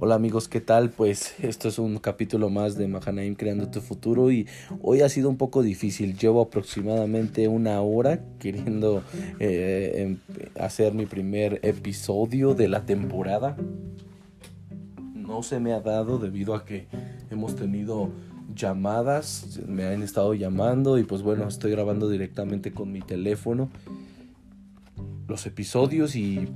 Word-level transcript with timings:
Hola 0.00 0.14
amigos, 0.14 0.46
¿qué 0.46 0.60
tal? 0.60 0.90
Pues 0.90 1.34
esto 1.42 1.66
es 1.66 1.80
un 1.80 1.98
capítulo 1.98 2.50
más 2.50 2.76
de 2.76 2.86
Mahanaim 2.86 3.34
Creando 3.34 3.68
tu 3.68 3.80
Futuro 3.80 4.30
y 4.30 4.46
hoy 4.80 5.00
ha 5.00 5.08
sido 5.08 5.28
un 5.28 5.36
poco 5.36 5.60
difícil. 5.60 6.16
Llevo 6.16 6.40
aproximadamente 6.40 7.48
una 7.48 7.80
hora 7.80 8.20
queriendo 8.38 9.02
eh, 9.40 9.94
em, 9.96 10.18
hacer 10.56 10.94
mi 10.94 11.06
primer 11.06 11.58
episodio 11.64 12.54
de 12.54 12.68
la 12.68 12.86
temporada. 12.86 13.56
No 15.16 15.42
se 15.42 15.58
me 15.58 15.72
ha 15.72 15.80
dado 15.80 16.18
debido 16.18 16.54
a 16.54 16.64
que 16.64 16.86
hemos 17.32 17.56
tenido 17.56 18.12
llamadas, 18.54 19.58
me 19.66 19.84
han 19.84 20.04
estado 20.04 20.32
llamando 20.32 20.98
y 20.98 21.02
pues 21.02 21.22
bueno, 21.22 21.48
estoy 21.48 21.72
grabando 21.72 22.08
directamente 22.08 22.70
con 22.70 22.92
mi 22.92 23.00
teléfono 23.00 23.68
los 25.26 25.44
episodios 25.44 26.14
y 26.14 26.48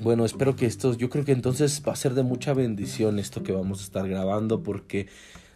bueno, 0.00 0.24
espero 0.24 0.56
que 0.56 0.66
esto, 0.66 0.94
yo 0.94 1.10
creo 1.10 1.24
que 1.24 1.32
entonces 1.32 1.82
va 1.86 1.92
a 1.92 1.96
ser 1.96 2.14
de 2.14 2.22
mucha 2.22 2.54
bendición 2.54 3.18
esto 3.18 3.42
que 3.42 3.52
vamos 3.52 3.80
a 3.80 3.84
estar 3.84 4.08
grabando 4.08 4.62
porque 4.62 5.08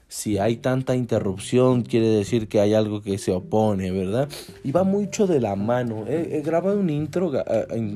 si 0.08 0.38
hay 0.38 0.56
tanta 0.56 0.94
interrupción 0.94 1.82
quiere 1.82 2.08
decir 2.08 2.46
que 2.46 2.60
hay 2.60 2.74
algo 2.74 3.02
que 3.02 3.18
se 3.18 3.32
opone, 3.32 3.90
¿verdad? 3.90 4.28
Y 4.62 4.70
va 4.70 4.84
mucho 4.84 5.26
de 5.26 5.40
la 5.40 5.56
mano. 5.56 6.04
He, 6.06 6.40
grabado 6.42 6.78
un 6.78 6.90
intro, 6.90 7.32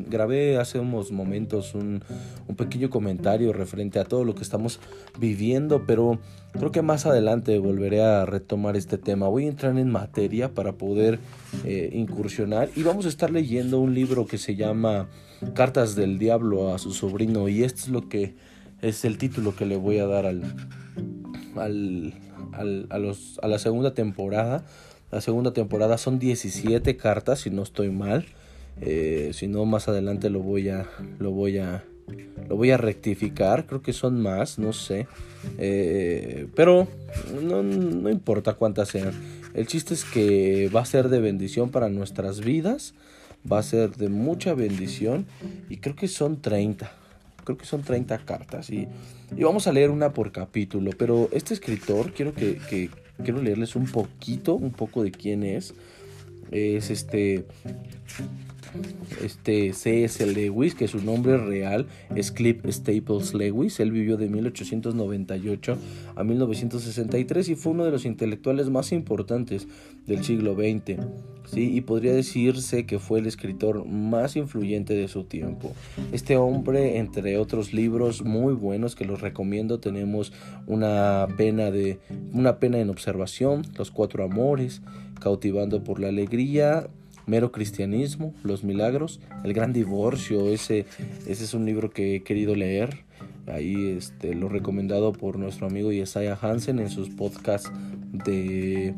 grabé 0.08 0.56
hace 0.56 0.78
unos 0.78 1.12
momentos 1.12 1.74
un, 1.74 2.02
un, 2.48 2.56
pequeño 2.56 2.90
comentario 2.90 3.52
referente 3.52 3.98
a 3.98 4.04
todo 4.04 4.24
lo 4.24 4.34
que 4.34 4.42
estamos 4.42 4.80
viviendo, 5.18 5.84
pero 5.86 6.18
creo 6.52 6.72
que 6.72 6.82
más 6.82 7.06
adelante 7.06 7.58
volveré 7.58 8.02
a 8.02 8.26
retomar 8.26 8.76
este 8.76 8.98
tema. 8.98 9.28
Voy 9.28 9.44
a 9.44 9.48
entrar 9.48 9.78
en 9.78 9.90
materia 9.90 10.52
para 10.54 10.72
poder 10.72 11.20
eh, 11.64 11.90
incursionar 11.92 12.70
y 12.74 12.82
vamos 12.82 13.06
a 13.06 13.08
estar 13.08 13.30
leyendo 13.30 13.78
un 13.78 13.94
libro 13.94 14.26
que 14.26 14.38
se 14.38 14.56
llama 14.56 15.08
Cartas 15.54 15.94
del 15.94 16.18
Diablo 16.18 16.74
a 16.74 16.78
su 16.78 16.92
sobrino 16.92 17.48
y 17.48 17.62
esto 17.62 17.82
es 17.82 17.88
lo 17.88 18.08
que 18.08 18.34
es 18.82 19.04
el 19.04 19.18
título 19.18 19.54
que 19.54 19.66
le 19.66 19.76
voy 19.76 19.98
a 19.98 20.06
dar 20.06 20.26
al, 20.26 20.42
al, 21.58 22.14
al, 22.52 22.86
a, 22.90 22.98
los, 22.98 23.38
a 23.42 23.48
la 23.48 23.58
segunda 23.58 23.94
temporada. 23.94 24.64
La 25.10 25.20
segunda 25.20 25.52
temporada 25.52 25.98
son 25.98 26.18
17 26.18 26.96
cartas, 26.96 27.40
si 27.40 27.50
no 27.50 27.62
estoy 27.62 27.90
mal. 27.90 28.26
Eh, 28.80 29.30
si 29.32 29.48
no, 29.48 29.64
más 29.64 29.88
adelante 29.88 30.30
lo 30.30 30.40
voy 30.40 30.68
a, 30.68 30.86
lo 31.18 31.30
voy 31.30 31.58
a, 31.58 31.84
lo 32.48 32.56
voy 32.56 32.70
a 32.70 32.76
rectificar. 32.76 33.66
Creo 33.66 33.82
que 33.82 33.92
son 33.92 34.20
más, 34.20 34.58
no 34.58 34.72
sé. 34.72 35.06
Eh, 35.58 36.46
pero 36.54 36.86
no, 37.42 37.62
no 37.62 38.10
importa 38.10 38.54
cuántas 38.54 38.88
sean. 38.88 39.12
El 39.54 39.66
chiste 39.66 39.94
es 39.94 40.04
que 40.04 40.70
va 40.74 40.82
a 40.82 40.84
ser 40.84 41.08
de 41.08 41.20
bendición 41.20 41.70
para 41.70 41.88
nuestras 41.88 42.40
vidas 42.40 42.94
va 43.50 43.58
a 43.58 43.62
ser 43.62 43.96
de 43.96 44.08
mucha 44.08 44.54
bendición 44.54 45.26
y 45.68 45.78
creo 45.78 45.96
que 45.96 46.08
son 46.08 46.40
30. 46.40 46.90
Creo 47.48 47.56
que 47.56 47.64
son 47.64 47.82
30 47.82 48.18
cartas 48.26 48.68
y, 48.68 48.86
y 49.34 49.42
vamos 49.42 49.66
a 49.66 49.72
leer 49.72 49.88
una 49.88 50.12
por 50.12 50.32
capítulo. 50.32 50.90
Pero 50.98 51.30
este 51.32 51.54
escritor, 51.54 52.12
quiero 52.12 52.34
que, 52.34 52.90
quiero 53.24 53.40
leerles 53.40 53.74
un 53.74 53.86
poquito, 53.86 54.54
un 54.54 54.70
poco 54.70 55.02
de 55.02 55.10
quién 55.10 55.42
es. 55.42 55.72
Es 56.50 56.90
este 56.90 57.46
este 59.22 59.72
C.S. 59.72 60.26
Lewis, 60.26 60.74
que 60.74 60.88
su 60.88 61.00
nombre 61.00 61.38
real 61.38 61.86
es 62.14 62.30
Cliff 62.30 62.64
Staples 62.68 63.34
Lewis. 63.34 63.80
Él 63.80 63.92
vivió 63.92 64.16
de 64.16 64.28
1898 64.28 65.78
a 66.16 66.24
1963 66.24 67.48
y 67.48 67.54
fue 67.54 67.72
uno 67.72 67.84
de 67.84 67.90
los 67.90 68.04
intelectuales 68.04 68.70
más 68.70 68.92
importantes 68.92 69.66
del 70.06 70.24
siglo 70.24 70.54
XX. 70.54 71.00
¿sí? 71.46 71.74
Y 71.74 71.80
podría 71.82 72.12
decirse 72.12 72.86
que 72.86 72.98
fue 72.98 73.20
el 73.20 73.26
escritor 73.26 73.86
más 73.86 74.36
influyente 74.36 74.94
de 74.94 75.08
su 75.08 75.24
tiempo. 75.24 75.72
Este 76.12 76.36
hombre, 76.36 76.98
entre 76.98 77.38
otros 77.38 77.72
libros 77.72 78.22
muy 78.22 78.54
buenos 78.54 78.94
que 78.94 79.04
los 79.04 79.20
recomiendo, 79.20 79.80
tenemos 79.80 80.32
una 80.66 81.26
pena 81.36 81.70
de 81.70 81.98
una 82.32 82.58
pena 82.58 82.78
en 82.78 82.90
observación, 82.90 83.62
Los 83.76 83.90
cuatro 83.90 84.24
amores, 84.24 84.82
Cautivando 85.20 85.82
por 85.82 85.98
la 85.98 86.08
alegría, 86.08 86.88
Mero 87.28 87.52
Cristianismo, 87.52 88.34
Los 88.42 88.64
Milagros, 88.64 89.20
El 89.44 89.52
Gran 89.52 89.72
Divorcio, 89.72 90.48
ese, 90.48 90.86
ese 91.26 91.44
es 91.44 91.54
un 91.54 91.64
libro 91.66 91.90
que 91.90 92.16
he 92.16 92.22
querido 92.22 92.54
leer. 92.54 93.04
Ahí 93.46 93.94
este, 93.96 94.34
lo 94.34 94.48
recomendado 94.48 95.12
por 95.12 95.38
nuestro 95.38 95.66
amigo 95.66 95.92
Yesaya 95.92 96.38
Hansen 96.40 96.78
en 96.78 96.90
sus 96.90 97.08
podcasts 97.08 97.70
de 98.12 98.94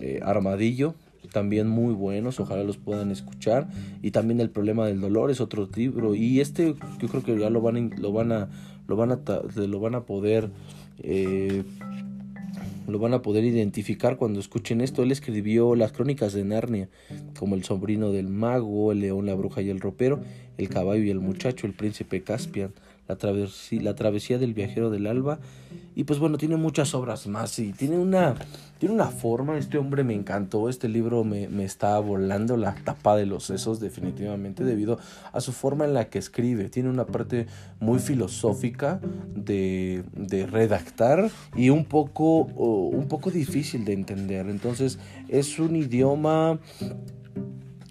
eh, 0.00 0.20
Armadillo, 0.22 0.94
también 1.32 1.68
muy 1.68 1.92
buenos, 1.92 2.40
ojalá 2.40 2.64
los 2.64 2.76
puedan 2.76 3.10
escuchar. 3.10 3.68
Y 4.02 4.10
también 4.10 4.40
El 4.40 4.50
problema 4.50 4.86
del 4.86 5.00
dolor 5.00 5.30
es 5.30 5.40
otro 5.40 5.68
libro. 5.74 6.14
Y 6.14 6.40
este 6.40 6.74
yo 7.00 7.08
creo 7.08 7.22
que 7.22 7.38
ya 7.38 7.50
lo 7.50 7.60
van 7.60 7.76
a, 7.76 8.00
lo 8.00 8.12
van 8.12 8.32
a, 8.32 8.48
lo 8.86 8.96
van 8.96 9.12
a, 9.12 9.18
lo 9.54 9.80
van 9.80 9.94
a 9.94 10.00
poder 10.04 10.50
eh, 11.02 11.64
lo 12.86 12.98
van 12.98 13.14
a 13.14 13.22
poder 13.22 13.44
identificar 13.44 14.16
cuando 14.16 14.40
escuchen 14.40 14.80
esto. 14.80 15.02
Él 15.02 15.12
escribió 15.12 15.74
las 15.74 15.92
crónicas 15.92 16.32
de 16.32 16.44
Narnia, 16.44 16.88
como 17.38 17.54
El 17.54 17.64
sobrino 17.64 18.12
del 18.12 18.28
mago, 18.28 18.92
El 18.92 19.00
león, 19.00 19.26
la 19.26 19.34
bruja 19.34 19.62
y 19.62 19.70
el 19.70 19.80
ropero, 19.80 20.20
El 20.56 20.68
caballo 20.68 21.02
y 21.02 21.10
el 21.10 21.20
muchacho, 21.20 21.66
El 21.66 21.74
príncipe 21.74 22.22
Caspian, 22.22 22.72
la 23.08 23.16
travesía, 23.16 23.82
la 23.82 23.94
travesía 23.94 24.38
del 24.38 24.54
viajero 24.54 24.90
del 24.90 25.06
alba. 25.06 25.38
Y 25.94 26.04
pues 26.04 26.18
bueno, 26.18 26.36
tiene 26.36 26.56
muchas 26.56 26.94
obras 26.94 27.26
más 27.26 27.58
y 27.58 27.72
tiene 27.72 27.98
una, 27.98 28.34
tiene 28.78 28.94
una 28.94 29.06
forma. 29.06 29.56
Este 29.56 29.78
hombre 29.78 30.04
me 30.04 30.14
encantó. 30.14 30.68
Este 30.68 30.88
libro 30.88 31.24
me, 31.24 31.48
me 31.48 31.64
está 31.64 31.98
volando 32.00 32.56
la 32.56 32.74
tapa 32.74 33.16
de 33.16 33.24
los 33.24 33.44
sesos 33.44 33.80
definitivamente 33.80 34.64
debido 34.64 34.98
a 35.32 35.40
su 35.40 35.52
forma 35.52 35.86
en 35.86 35.94
la 35.94 36.08
que 36.10 36.18
escribe. 36.18 36.68
Tiene 36.68 36.90
una 36.90 37.06
parte 37.06 37.46
muy 37.80 37.98
filosófica 37.98 39.00
de, 39.34 40.04
de 40.12 40.46
redactar 40.46 41.30
y 41.56 41.70
un 41.70 41.86
poco, 41.86 42.40
un 42.40 43.08
poco 43.08 43.30
difícil 43.30 43.84
de 43.84 43.94
entender. 43.94 44.48
Entonces 44.48 44.98
es 45.28 45.58
un 45.58 45.76
idioma, 45.76 46.58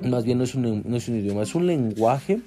más 0.03 0.25
bien 0.25 0.37
no 0.37 0.43
es 0.43 0.53
un, 0.53 0.83
no 0.85 0.95
es 0.95 1.07
un 1.07 1.15
idioma, 1.15 1.41
es 1.41 1.55
un 1.55 1.65
lenguaje. 1.65 2.41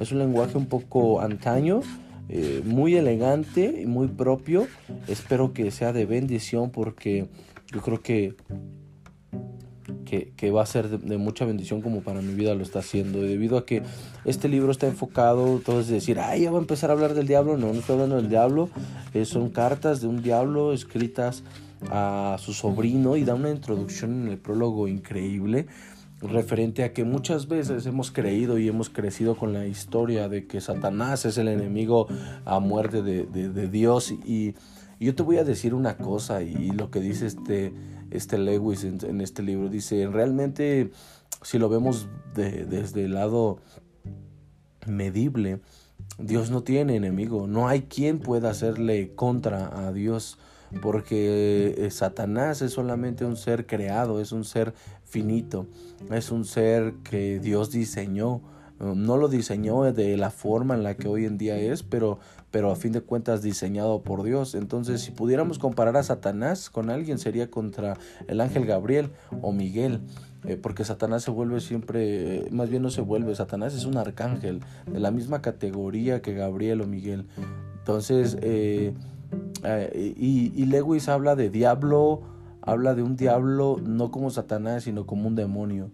Es 0.00 0.10
un 0.10 0.18
lenguaje 0.18 0.58
un 0.58 0.66
poco 0.66 1.20
antaño, 1.20 1.80
eh, 2.28 2.62
muy 2.64 2.96
elegante 2.96 3.80
y 3.82 3.86
muy 3.86 4.08
propio. 4.08 4.66
Espero 5.08 5.52
que 5.52 5.70
sea 5.70 5.92
de 5.92 6.06
bendición 6.06 6.70
porque 6.70 7.28
yo 7.72 7.80
creo 7.82 8.00
que, 8.00 8.34
que, 10.36 10.50
va 10.50 10.62
a 10.62 10.66
ser 10.66 10.88
de, 10.88 11.18
mucha 11.18 11.44
bendición 11.44 11.82
como 11.82 12.00
para 12.02 12.22
mi 12.22 12.34
vida 12.34 12.54
lo 12.54 12.62
está 12.62 12.78
haciendo. 12.78 13.20
Debido 13.20 13.58
a 13.58 13.66
que 13.66 13.82
este 14.24 14.48
libro 14.48 14.70
está 14.70 14.86
enfocado, 14.86 15.58
todo 15.58 15.80
es 15.80 15.88
decir, 15.88 16.18
ay, 16.18 16.42
ya 16.42 16.50
voy 16.50 16.58
a 16.58 16.62
empezar 16.62 16.90
a 16.90 16.92
hablar 16.94 17.14
del 17.14 17.26
diablo. 17.26 17.56
No, 17.56 17.72
no 17.72 17.80
estoy 17.80 17.94
hablando 17.94 18.16
del 18.16 18.28
diablo. 18.28 18.70
Eh, 19.12 19.24
son 19.24 19.50
cartas 19.50 20.00
de 20.00 20.06
un 20.06 20.22
diablo 20.22 20.72
escritas 20.72 21.42
a 21.90 22.36
su 22.38 22.54
sobrino 22.54 23.16
y 23.16 23.24
da 23.24 23.34
una 23.34 23.50
introducción 23.50 24.22
en 24.22 24.28
el 24.28 24.38
prólogo 24.38 24.88
increíble 24.88 25.66
referente 26.30 26.84
a 26.84 26.92
que 26.92 27.04
muchas 27.04 27.48
veces 27.48 27.86
hemos 27.86 28.10
creído 28.10 28.58
y 28.58 28.68
hemos 28.68 28.90
crecido 28.90 29.36
con 29.36 29.52
la 29.52 29.66
historia 29.66 30.28
de 30.28 30.46
que 30.46 30.60
Satanás 30.60 31.24
es 31.24 31.38
el 31.38 31.48
enemigo 31.48 32.06
a 32.44 32.58
muerte 32.58 33.02
de, 33.02 33.26
de, 33.26 33.68
Dios. 33.68 34.12
Y, 34.12 34.54
yo 35.00 35.14
te 35.14 35.22
voy 35.22 35.36
a 35.36 35.44
decir 35.44 35.74
una 35.74 35.96
cosa 35.96 36.42
y, 36.42 36.70
lo 36.70 36.90
que 36.90 37.00
dice 37.00 37.26
este, 37.26 37.72
este 38.10 38.38
Lewis 38.38 38.84
en, 38.84 39.20
este 39.20 39.42
libro, 39.42 39.68
dice, 39.68 40.06
realmente 40.06 40.90
si 41.42 41.58
lo 41.58 41.68
vemos 41.68 42.08
desde 42.34 43.04
el 43.04 43.14
lado 43.14 43.58
medible, 44.86 45.60
Dios 46.18 46.50
no 46.50 46.62
tiene 46.62 46.96
enemigo, 46.96 47.46
no 47.46 47.68
hay 47.68 47.82
quien 47.82 48.18
pueda 48.18 48.50
hacerle 48.50 49.14
contra 49.14 49.86
a 49.86 49.92
Dios 49.92 50.38
porque 50.80 51.74
eh, 51.78 51.90
Satanás 51.90 52.62
es 52.62 52.72
solamente 52.72 53.24
un 53.24 53.36
ser 53.36 53.66
creado, 53.66 54.20
es 54.20 54.32
un 54.32 54.44
ser 54.44 54.74
finito, 55.04 55.66
es 56.10 56.30
un 56.30 56.44
ser 56.44 56.94
que 57.04 57.38
Dios 57.40 57.70
diseñó. 57.70 58.42
Um, 58.80 59.04
no 59.04 59.16
lo 59.16 59.28
diseñó 59.28 59.92
de 59.92 60.16
la 60.16 60.30
forma 60.30 60.74
en 60.74 60.82
la 60.82 60.96
que 60.96 61.06
hoy 61.06 61.26
en 61.26 61.38
día 61.38 61.56
es, 61.56 61.84
pero, 61.84 62.18
pero 62.50 62.72
a 62.72 62.76
fin 62.76 62.90
de 62.90 63.02
cuentas 63.02 63.40
diseñado 63.40 64.02
por 64.02 64.24
Dios. 64.24 64.56
Entonces, 64.56 65.00
si 65.00 65.12
pudiéramos 65.12 65.60
comparar 65.60 65.96
a 65.96 66.02
Satanás 66.02 66.70
con 66.70 66.90
alguien, 66.90 67.18
sería 67.18 67.50
contra 67.50 67.96
el 68.26 68.40
ángel 68.40 68.66
Gabriel 68.66 69.10
o 69.42 69.52
Miguel. 69.52 70.00
Eh, 70.46 70.58
porque 70.60 70.84
Satanás 70.84 71.22
se 71.22 71.30
vuelve 71.30 71.60
siempre, 71.60 72.48
más 72.50 72.68
bien 72.68 72.82
no 72.82 72.90
se 72.90 73.00
vuelve, 73.00 73.34
Satanás 73.34 73.74
es 73.74 73.86
un 73.86 73.96
arcángel 73.96 74.60
de 74.90 75.00
la 75.00 75.10
misma 75.10 75.40
categoría 75.40 76.20
que 76.20 76.34
Gabriel 76.34 76.82
o 76.82 76.86
Miguel. 76.86 77.26
Entonces, 77.78 78.36
eh, 78.42 78.92
eh, 79.64 80.14
y, 80.16 80.64
Lewis 80.66 81.08
habla 81.08 81.36
de 81.36 81.50
diablo, 81.50 82.22
habla 82.60 82.94
de 82.94 83.02
un 83.02 83.16
diablo 83.16 83.78
no 83.82 84.10
como 84.10 84.30
Satanás, 84.30 84.84
sino 84.84 85.06
como 85.06 85.28
un 85.28 85.36
demonio. 85.36 85.90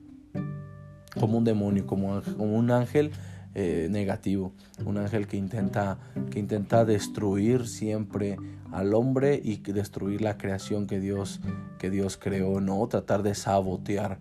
Como 1.18 1.38
un 1.38 1.44
demonio, 1.44 1.86
como, 1.86 2.22
un 2.38 2.70
ángel 2.70 3.10
eh, 3.54 3.88
negativo, 3.90 4.52
un 4.84 4.96
ángel 4.96 5.26
que 5.26 5.36
intenta, 5.36 5.98
que 6.30 6.38
intenta 6.38 6.84
destruir 6.84 7.66
siempre 7.66 8.36
al 8.70 8.94
hombre 8.94 9.40
y 9.42 9.56
destruir 9.56 10.22
la 10.22 10.38
creación 10.38 10.86
que 10.86 11.00
Dios, 11.00 11.40
que 11.78 11.90
Dios 11.90 12.16
creó, 12.16 12.60
no 12.60 12.86
tratar 12.86 13.22
de 13.24 13.34
sabotear. 13.34 14.18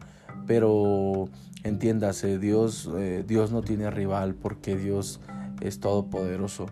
Pero 0.47 1.29
entiéndase, 1.63 2.39
Dios, 2.39 2.89
eh, 2.97 3.23
Dios 3.27 3.51
no 3.51 3.61
tiene 3.61 3.91
rival 3.91 4.33
porque 4.33 4.75
Dios 4.75 5.19
es 5.61 5.79
todopoderoso 5.79 6.67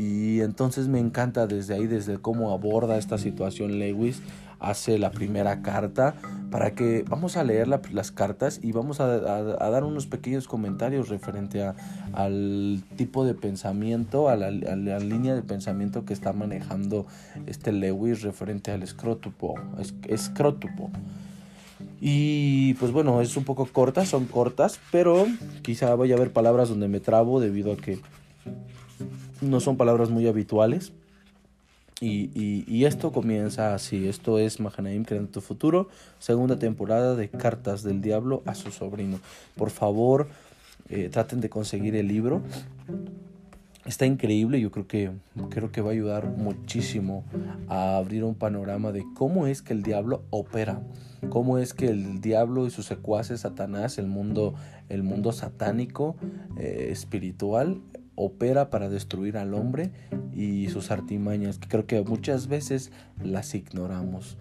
Y 0.00 0.40
entonces 0.40 0.88
me 0.88 0.98
encanta 0.98 1.46
desde 1.46 1.74
ahí, 1.74 1.86
desde 1.86 2.16
cómo 2.16 2.52
aborda 2.52 2.96
esta 2.96 3.18
situación 3.18 3.78
Lewis, 3.78 4.22
hace 4.58 4.98
la 4.98 5.10
primera 5.10 5.60
carta 5.60 6.14
para 6.50 6.70
que 6.70 7.04
vamos 7.06 7.36
a 7.36 7.44
leer 7.44 7.68
las 7.68 8.10
cartas 8.10 8.60
y 8.62 8.72
vamos 8.72 8.98
a, 9.00 9.06
dar 9.18 9.84
unos 9.84 10.06
pequeños 10.06 10.48
comentarios 10.48 11.10
referente 11.10 11.70
al 12.14 12.82
tipo 12.96 13.26
de 13.26 13.34
pensamiento, 13.34 14.30
a 14.30 14.36
la, 14.36 14.50
línea 14.50 15.34
de 15.34 15.42
pensamiento 15.42 16.06
que 16.06 16.14
está 16.14 16.32
manejando 16.32 17.06
este 17.46 17.70
Lewis 17.70 18.22
referente 18.22 18.70
al 18.70 18.82
escrótupo. 18.82 19.56
escrótupo. 20.08 20.90
Y 22.00 22.72
pues 22.74 22.90
bueno, 22.90 23.20
es 23.20 23.36
un 23.36 23.44
poco 23.44 23.66
corta, 23.66 24.06
son 24.06 24.24
cortas, 24.24 24.80
pero 24.90 25.26
quizá 25.60 25.94
vaya 25.94 26.14
a 26.14 26.16
haber 26.16 26.32
palabras 26.32 26.70
donde 26.70 26.88
me 26.88 27.00
trabo 27.00 27.38
debido 27.38 27.74
a 27.74 27.76
que 27.76 27.98
no 29.40 29.60
son 29.60 29.76
palabras 29.76 30.10
muy 30.10 30.26
habituales. 30.26 30.92
Y, 32.02 32.30
y, 32.66 32.86
esto 32.86 33.12
comienza 33.12 33.74
así, 33.74 34.08
esto 34.08 34.38
es 34.38 34.58
Mahanaim 34.58 35.04
creando 35.04 35.32
tu 35.32 35.42
futuro, 35.42 35.90
segunda 36.18 36.58
temporada 36.58 37.14
de 37.14 37.28
Cartas 37.28 37.82
del 37.82 38.00
Diablo 38.00 38.42
a 38.46 38.54
su 38.54 38.70
sobrino. 38.70 39.20
Por 39.54 39.68
favor, 39.68 40.28
eh, 40.88 41.08
traten 41.08 41.40
de 41.40 41.50
conseguir 41.50 41.94
el 41.94 42.08
libro. 42.08 42.40
Está 43.84 44.06
increíble, 44.06 44.60
yo 44.60 44.70
creo 44.70 44.86
que, 44.86 45.10
creo 45.50 45.70
que 45.70 45.80
va 45.80 45.90
a 45.90 45.92
ayudar 45.92 46.26
muchísimo 46.26 47.24
a 47.68 47.96
abrir 47.96 48.24
un 48.24 48.34
panorama 48.34 48.92
de 48.92 49.04
cómo 49.14 49.46
es 49.46 49.62
que 49.62 49.72
el 49.72 49.82
diablo 49.82 50.22
opera, 50.30 50.80
cómo 51.28 51.58
es 51.58 51.74
que 51.74 51.88
el 51.88 52.20
diablo 52.20 52.66
y 52.66 52.70
sus 52.70 52.86
secuaces, 52.86 53.40
Satanás, 53.40 53.98
el 53.98 54.06
mundo, 54.06 54.54
el 54.88 55.02
mundo 55.02 55.32
satánico, 55.32 56.16
eh, 56.56 56.88
espiritual, 56.90 57.80
opera 58.24 58.70
para 58.70 58.88
destruir 58.88 59.36
al 59.36 59.54
hombre 59.54 59.90
y 60.32 60.68
sus 60.68 60.90
artimañas, 60.90 61.58
que 61.58 61.68
creo 61.68 61.86
que 61.86 62.02
muchas 62.02 62.46
veces 62.48 62.92
las 63.22 63.54
ignoramos. 63.54 64.36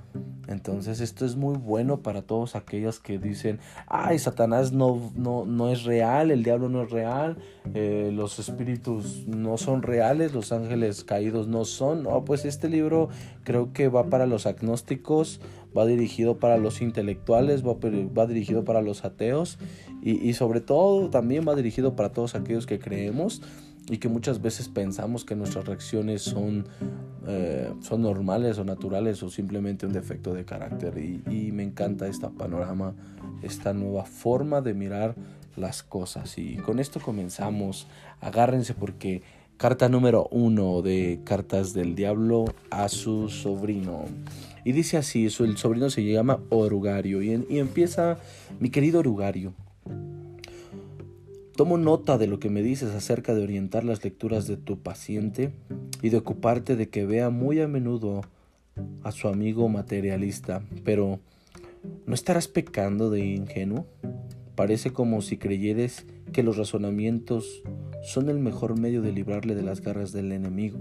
Entonces 0.48 1.00
esto 1.00 1.26
es 1.26 1.36
muy 1.36 1.58
bueno 1.58 2.02
para 2.02 2.24
todos 2.24 2.56
aquellos 2.56 3.00
que 3.00 3.20
dicen, 3.20 3.60
ay, 3.86 4.18
Satanás 4.18 4.72
no, 4.72 5.12
no, 5.16 5.46
no 5.46 5.70
es 5.70 5.84
real, 5.84 6.32
el 6.32 6.44
diablo 6.44 6.70
no 6.70 6.82
es 6.82 6.90
real, 6.90 7.38
eh, 7.76 8.12
los 8.12 8.40
espíritus 8.40 9.28
no 9.28 9.58
son 9.58 9.84
reales, 9.84 10.34
los 10.34 10.52
ángeles 10.52 11.04
caídos 11.04 11.48
no 11.48 11.66
son. 11.66 12.04
No, 12.04 12.26
pues 12.26 12.46
este 12.46 12.68
libro 12.68 13.10
creo 13.44 13.74
que 13.74 13.90
va 13.90 14.10
para 14.10 14.26
los 14.26 14.48
agnósticos, 14.48 15.40
va 15.78 15.86
dirigido 15.86 16.40
para 16.40 16.58
los 16.58 16.82
intelectuales, 16.82 17.64
va, 17.64 17.76
va 17.76 18.26
dirigido 18.26 18.64
para 18.64 18.82
los 18.82 19.06
ateos 19.06 19.60
y, 20.02 20.28
y 20.28 20.34
sobre 20.34 20.62
todo 20.62 21.12
también 21.12 21.48
va 21.48 21.54
dirigido 21.54 21.96
para 21.96 22.12
todos 22.12 22.34
aquellos 22.34 22.66
que 22.66 22.80
creemos 22.80 23.44
y 23.90 23.98
que 23.98 24.08
muchas 24.08 24.42
veces 24.42 24.70
pensamos 24.70 25.26
que 25.26 25.36
nuestras 25.36 25.66
reacciones 25.66 26.22
son, 26.22 26.68
eh, 27.28 27.74
son 27.82 28.04
normales 28.04 28.60
o 28.60 28.64
naturales 28.64 29.22
o 29.24 29.30
simplemente 29.30 29.86
un 29.86 29.94
defecto 29.94 30.34
de 30.34 30.46
carácter. 30.46 30.98
Y, 30.98 31.52
me 31.52 31.64
encanta 31.64 32.08
esta 32.08 32.30
panorama, 32.30 32.94
esta 33.42 33.74
nueva 33.74 34.06
forma 34.06 34.62
de 34.62 34.74
mirar 34.74 35.16
las 35.56 35.82
cosas. 35.82 36.38
Y 36.38 36.58
con 36.58 36.80
esto 36.80 37.00
comenzamos. 37.00 37.88
Agárrense 38.22 38.76
porque 38.76 39.24
carta 39.58 39.90
número 39.90 40.28
uno 40.32 40.82
de 40.82 41.20
Cartas 41.24 41.74
del 41.74 41.96
Diablo 41.96 42.46
a 42.70 42.88
su 42.88 43.28
sobrino. 43.30 44.06
Y 44.64 44.72
dice 44.72 44.98
así, 44.98 45.26
el 45.26 45.58
sobrino 45.58 45.90
se 45.90 46.04
llama 46.04 46.40
Orugario 46.50 47.24
y, 47.24 47.46
y 47.50 47.58
empieza, 47.58 48.20
mi 48.60 48.70
querido 48.70 49.00
Orugario. 49.00 49.54
Tomo 51.60 51.78
nota 51.78 52.18
de 52.18 52.28
lo 52.28 52.40
que 52.40 52.50
me 52.50 52.64
dices 52.64 52.96
acerca 52.96 53.34
de 53.34 53.44
orientar 53.44 53.84
las 53.84 54.02
lecturas 54.02 54.48
de 54.48 54.56
tu 54.56 54.80
paciente 54.80 55.52
y 56.02 56.08
de 56.08 56.16
ocuparte 56.16 56.78
de 56.78 56.88
que 56.88 57.06
vea 57.06 57.32
muy 57.32 57.60
a 57.60 57.68
menudo 57.68 58.22
a 59.04 59.12
su 59.12 59.28
amigo 59.28 59.68
materialista, 59.68 60.64
pero 60.86 61.20
¿no 62.06 62.14
estarás 62.14 62.48
pecando 62.48 63.10
de 63.10 63.26
ingenuo? 63.26 63.86
Parece 64.56 64.92
como 64.94 65.22
si 65.22 65.36
creyeres 65.36 66.06
que 66.32 66.44
los 66.44 66.56
razonamientos 66.56 67.62
son 68.04 68.30
el 68.30 68.40
mejor 68.40 68.80
medio 68.80 69.02
de 69.02 69.12
librarle 69.12 69.54
de 69.54 69.64
las 69.64 69.82
garras 69.82 70.14
del 70.14 70.32
enemigo. 70.32 70.80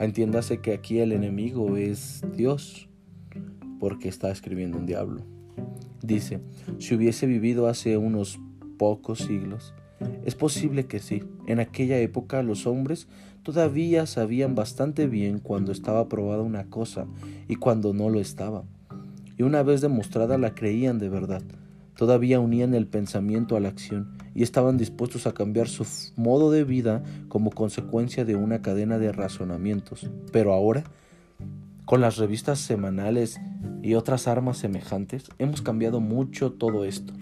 Entiéndase 0.00 0.58
que 0.58 0.72
aquí 0.72 0.98
el 0.98 1.12
enemigo 1.12 1.76
es 1.76 2.24
Dios, 2.34 2.88
porque 3.78 4.08
está 4.08 4.32
escribiendo 4.32 4.76
un 4.76 4.86
diablo. 4.86 5.22
Dice, 6.02 6.40
si 6.80 6.96
hubiese 6.96 7.26
vivido 7.26 7.68
hace 7.68 7.96
unos 7.96 8.40
pocos 8.78 9.18
siglos? 9.18 9.74
Es 10.24 10.34
posible 10.34 10.86
que 10.86 11.00
sí. 11.00 11.24
En 11.46 11.60
aquella 11.60 11.98
época 11.98 12.42
los 12.42 12.66
hombres 12.66 13.08
todavía 13.42 14.06
sabían 14.06 14.54
bastante 14.54 15.06
bien 15.06 15.38
cuando 15.38 15.72
estaba 15.72 16.08
probada 16.08 16.42
una 16.42 16.70
cosa 16.70 17.06
y 17.48 17.56
cuando 17.56 17.92
no 17.92 18.08
lo 18.08 18.20
estaba. 18.20 18.64
Y 19.36 19.42
una 19.42 19.62
vez 19.62 19.80
demostrada 19.80 20.38
la 20.38 20.54
creían 20.54 20.98
de 20.98 21.08
verdad. 21.08 21.42
Todavía 21.96 22.38
unían 22.38 22.74
el 22.74 22.86
pensamiento 22.86 23.56
a 23.56 23.60
la 23.60 23.70
acción 23.70 24.16
y 24.34 24.44
estaban 24.44 24.76
dispuestos 24.78 25.26
a 25.26 25.32
cambiar 25.32 25.68
su 25.68 25.84
modo 26.16 26.52
de 26.52 26.62
vida 26.62 27.02
como 27.28 27.50
consecuencia 27.50 28.24
de 28.24 28.36
una 28.36 28.62
cadena 28.62 28.98
de 28.98 29.10
razonamientos. 29.10 30.08
Pero 30.30 30.52
ahora, 30.52 30.84
con 31.86 32.00
las 32.00 32.16
revistas 32.18 32.60
semanales 32.60 33.40
y 33.82 33.94
otras 33.94 34.28
armas 34.28 34.58
semejantes, 34.58 35.24
hemos 35.38 35.60
cambiado 35.60 35.98
mucho 35.98 36.52
todo 36.52 36.84
esto. 36.84 37.14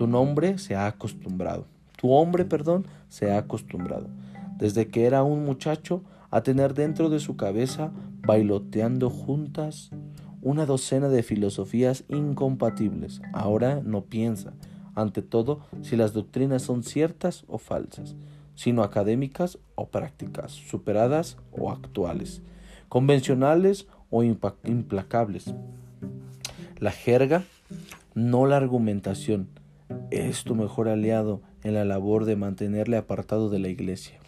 Tu 0.00 0.06
nombre 0.06 0.56
se 0.56 0.76
ha 0.76 0.86
acostumbrado. 0.86 1.66
Tu 1.98 2.10
hombre, 2.10 2.46
perdón, 2.46 2.86
se 3.10 3.30
ha 3.30 3.36
acostumbrado. 3.36 4.08
Desde 4.56 4.88
que 4.88 5.04
era 5.04 5.22
un 5.24 5.44
muchacho 5.44 6.02
a 6.30 6.40
tener 6.40 6.72
dentro 6.72 7.10
de 7.10 7.20
su 7.20 7.36
cabeza, 7.36 7.90
bailoteando 8.22 9.10
juntas, 9.10 9.90
una 10.40 10.64
docena 10.64 11.10
de 11.10 11.22
filosofías 11.22 12.04
incompatibles. 12.08 13.20
Ahora 13.34 13.82
no 13.84 14.04
piensa, 14.04 14.54
ante 14.94 15.20
todo, 15.20 15.60
si 15.82 15.96
las 15.96 16.14
doctrinas 16.14 16.62
son 16.62 16.82
ciertas 16.82 17.44
o 17.46 17.58
falsas, 17.58 18.16
sino 18.54 18.82
académicas 18.82 19.58
o 19.74 19.88
prácticas, 19.88 20.52
superadas 20.52 21.36
o 21.52 21.70
actuales, 21.70 22.40
convencionales 22.88 23.86
o 24.08 24.22
implacables. 24.22 25.54
La 26.78 26.90
jerga, 26.90 27.44
no 28.14 28.46
la 28.46 28.56
argumentación, 28.56 29.59
es 30.10 30.44
tu 30.44 30.54
mejor 30.54 30.88
aliado 30.88 31.40
en 31.62 31.74
la 31.74 31.84
labor 31.84 32.24
de 32.24 32.36
mantenerle 32.36 32.96
apartado 32.96 33.48
de 33.50 33.58
la 33.58 33.68
iglesia. 33.68 34.18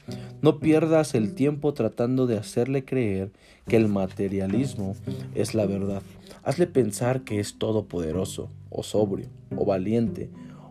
No 0.40 0.58
pierdas 0.58 1.14
el 1.14 1.34
tiempo 1.34 1.74
tratando 1.74 2.26
de 2.26 2.36
hacerle 2.36 2.84
creer 2.84 3.30
que 3.66 3.76
el 3.76 3.88
materialismo 3.88 4.96
es 5.34 5.54
la 5.54 5.66
verdad. 5.66 6.02
Hazle 6.42 6.66
pensar 6.66 7.22
que 7.22 7.38
es 7.38 7.58
todopoderoso, 7.58 8.50
o 8.68 8.82
sobrio, 8.82 9.26
o 9.56 9.64
valiente, 9.64 10.30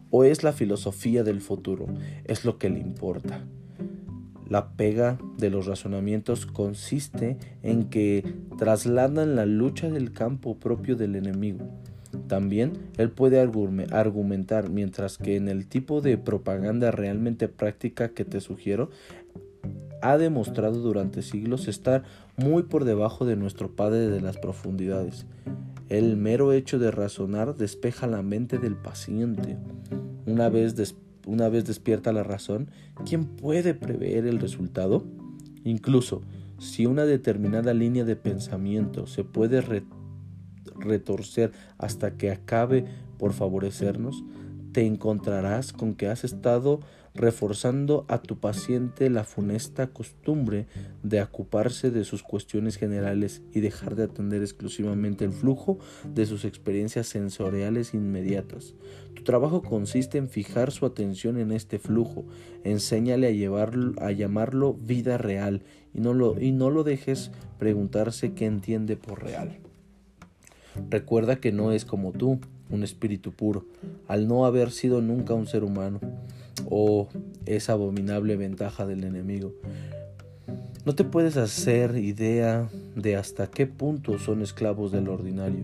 o 0.10 0.24
es 0.24 0.44
la 0.44 0.51
filosofía 0.51 1.24
del 1.24 1.41
futuro. 1.41 1.88
Es 2.25 2.44
lo 2.44 2.58
que 2.58 2.70
le 2.70 2.80
importa. 2.80 3.46
La 4.50 4.74
pega 4.74 5.18
de 5.38 5.50
los 5.50 5.65
razonamientos 5.65 6.46
consiste 6.46 7.38
en 7.63 7.86
que 7.86 8.36
trasladan 8.58 9.38
la 9.38 9.46
lucha 9.46 9.89
del 9.89 10.12
campo 10.12 10.58
propio 10.58 10.98
del 10.98 11.15
enemigo 11.15 11.70
también 12.27 12.74
él 12.98 13.12
puede 13.12 13.39
argumentar, 13.39 14.70
mientras 14.70 15.18
que 15.18 15.36
en 15.36 15.48
el 15.48 15.68
tipo 15.68 16.01
de 16.01 16.18
propaganda 16.18 16.91
realmente 16.91 17.48
práctica 17.48 18.10
que 18.10 18.25
te 18.25 18.41
sugiero, 18.41 18.89
ha 20.01 20.18
demostrado 20.18 20.80
durante 20.80 21.22
siglos 21.22 21.68
estar 21.68 22.03
muy 22.36 22.63
por 22.63 22.86
debajo 22.86 23.25
de 23.25 23.36
nuestro 23.36 23.75
Padre 23.75 24.10
de 24.10 24.22
las 24.22 24.38
profundidades. 24.38 25.25
El 25.89 26.18
mero 26.18 26.53
hecho 26.53 26.80
de 26.80 26.89
razonar 26.89 27.56
despeja 27.56 28.08
la 28.08 28.22
mente 28.22 28.58
del 28.58 28.75
paciente. 28.75 29.58
Una 30.25 30.50
vez, 30.50 30.96
una 31.27 31.50
vez 31.50 31.65
despierta 31.65 32.13
la 32.13 32.24
razón, 32.24 32.70
¿quién 33.06 33.25
puede 33.25 33.74
prever 33.74 34.25
el 34.25 34.39
resultado? 34.39 35.03
Incluso 35.63 36.22
si 36.58 36.86
una 36.86 37.06
determinada 37.06 37.74
línea 37.74 38.06
de 38.06 38.15
pensamiento 38.15 39.08
se 39.08 39.24
puede 39.24 39.62
retorcer 40.75 41.51
hasta 41.77 42.18
que 42.18 42.32
acabe 42.32 42.86
por 43.18 43.34
favorecernos, 43.34 44.24
te 44.72 44.86
encontrarás 44.86 45.74
con 45.74 45.96
que 45.96 46.08
has 46.08 46.24
estado 46.24 46.80
reforzando 47.13 48.06
a 48.08 48.22
tu 48.22 48.39
paciente 48.39 49.10
la 49.10 49.24
funesta 49.24 49.88
costumbre 49.88 50.68
de 51.03 51.22
ocuparse 51.22 51.91
de 51.91 52.06
sus 52.06 52.24
cuestiones 52.24 52.77
generales 52.77 53.41
y 53.53 53.60
dejar 53.60 53.96
de 53.96 54.03
atender 54.03 54.41
exclusivamente 54.41 55.25
el 55.25 55.32
flujo 55.32 55.80
de 56.06 56.25
sus 56.25 56.46
experiencias 56.46 57.08
sensoriales 57.08 57.94
inmediatas. 57.94 58.75
Tu 59.13 59.24
trabajo 59.24 59.62
consiste 59.62 60.18
en 60.18 60.30
fijar 60.30 60.72
su 60.72 60.86
atención 60.86 61.38
en 61.38 61.51
este 61.51 61.80
flujo, 61.80 62.25
enséñale 62.63 63.27
a, 63.27 63.32
llevarlo, 63.32 63.94
a 64.01 64.12
llamarlo 64.12 64.74
vida 64.74 65.18
real 65.18 65.63
y 65.94 66.00
no, 66.00 66.13
lo, 66.13 66.39
y 66.39 66.53
no 66.53 66.70
lo 66.70 66.84
dejes 66.84 67.32
preguntarse 67.60 68.34
qué 68.34 68.46
entiende 68.46 68.96
por 68.96 69.22
real. 69.22 69.60
Recuerda 70.90 71.38
que 71.38 71.51
no 71.51 71.72
es 71.72 71.86
como 71.86 72.12
tú, 72.12 72.40
un 72.70 72.84
espíritu 72.84 73.32
puro, 73.32 73.66
al 74.08 74.28
no 74.28 74.46
haber 74.46 74.72
sido 74.72 75.01
nunca 75.01 75.34
un 75.34 75.48
ser 75.48 75.63
humano. 75.63 76.00
Oh, 76.70 77.08
esa 77.46 77.74
abominable 77.74 78.36
ventaja 78.38 78.86
del 78.86 79.04
enemigo. 79.04 79.54
No 80.86 80.96
te 80.96 81.04
puedes 81.04 81.38
hacer 81.38 81.98
idea 81.98 82.70
de 82.96 83.16
hasta 83.16 83.48
qué 83.48 83.68
punto 83.68 84.18
son 84.18 84.42
esclavos 84.42 84.92
del 84.92 85.10
ordinario. 85.10 85.63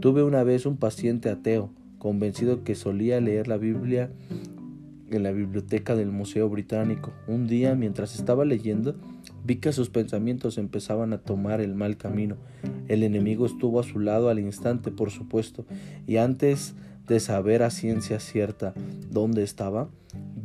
Tuve 0.00 0.22
una 0.22 0.42
vez 0.42 0.64
un 0.64 0.76
paciente 0.76 1.28
ateo, 1.28 1.70
convencido 1.98 2.64
que 2.64 2.74
solía 2.74 3.20
leer 3.20 3.48
la 3.48 3.58
Biblia 3.58 4.10
en 5.10 5.22
la 5.22 5.32
biblioteca 5.32 5.94
del 5.94 6.10
Museo 6.10 6.48
Británico. 6.48 7.12
Un 7.26 7.46
día, 7.46 7.74
mientras 7.74 8.14
estaba 8.14 8.44
leyendo, 8.44 8.96
vi 9.44 9.56
que 9.56 9.72
sus 9.72 9.90
pensamientos 9.90 10.58
empezaban 10.58 11.12
a 11.12 11.18
tomar 11.18 11.60
el 11.60 11.74
mal 11.74 11.96
camino. 11.96 12.36
El 12.88 13.02
enemigo 13.02 13.46
estuvo 13.46 13.78
a 13.78 13.84
su 13.84 14.00
lado 14.00 14.30
al 14.30 14.40
instante, 14.40 14.90
por 14.90 15.10
supuesto, 15.10 15.64
y 16.06 16.16
antes 16.16 16.74
de 17.06 17.20
saber 17.20 17.62
a 17.62 17.70
ciencia 17.70 18.18
cierta 18.18 18.72
dónde 19.10 19.42
estaba, 19.42 19.88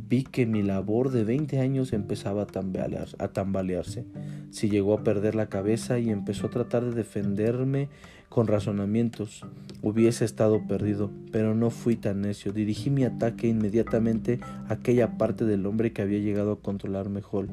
vi 0.08 0.24
que 0.24 0.44
mi 0.44 0.62
labor 0.62 1.10
de 1.10 1.24
20 1.24 1.60
años 1.60 1.92
empezaba 1.92 2.42
a, 2.42 3.28
tambalearse. 3.28 4.04
Si 4.50 4.68
llegó 4.68 4.94
a 4.94 5.04
perder 5.04 5.34
la 5.34 5.46
cabeza 5.46 5.98
y 5.98 6.10
empezó 6.10 6.48
a 6.48 6.50
tratar 6.50 6.84
de 6.84 6.92
defenderme 6.92 7.88
con 8.28 8.46
razonamientos, 8.46 9.44
hubiese 9.82 10.24
estado 10.24 10.66
perdido, 10.66 11.10
pero 11.32 11.54
no 11.54 11.70
fui 11.70 11.96
tan 11.96 12.20
necio. 12.20 12.52
Dirigí 12.52 12.90
mi 12.90 13.04
ataque 13.04 13.48
inmediatamente 13.48 14.40
a 14.68 14.74
aquella 14.74 15.16
parte 15.16 15.44
del 15.44 15.64
hombre 15.64 15.92
que 15.92 16.02
había 16.02 16.18
llegado 16.18 16.52
a 16.52 16.60
controlar 16.60 17.08
mejor 17.08 17.48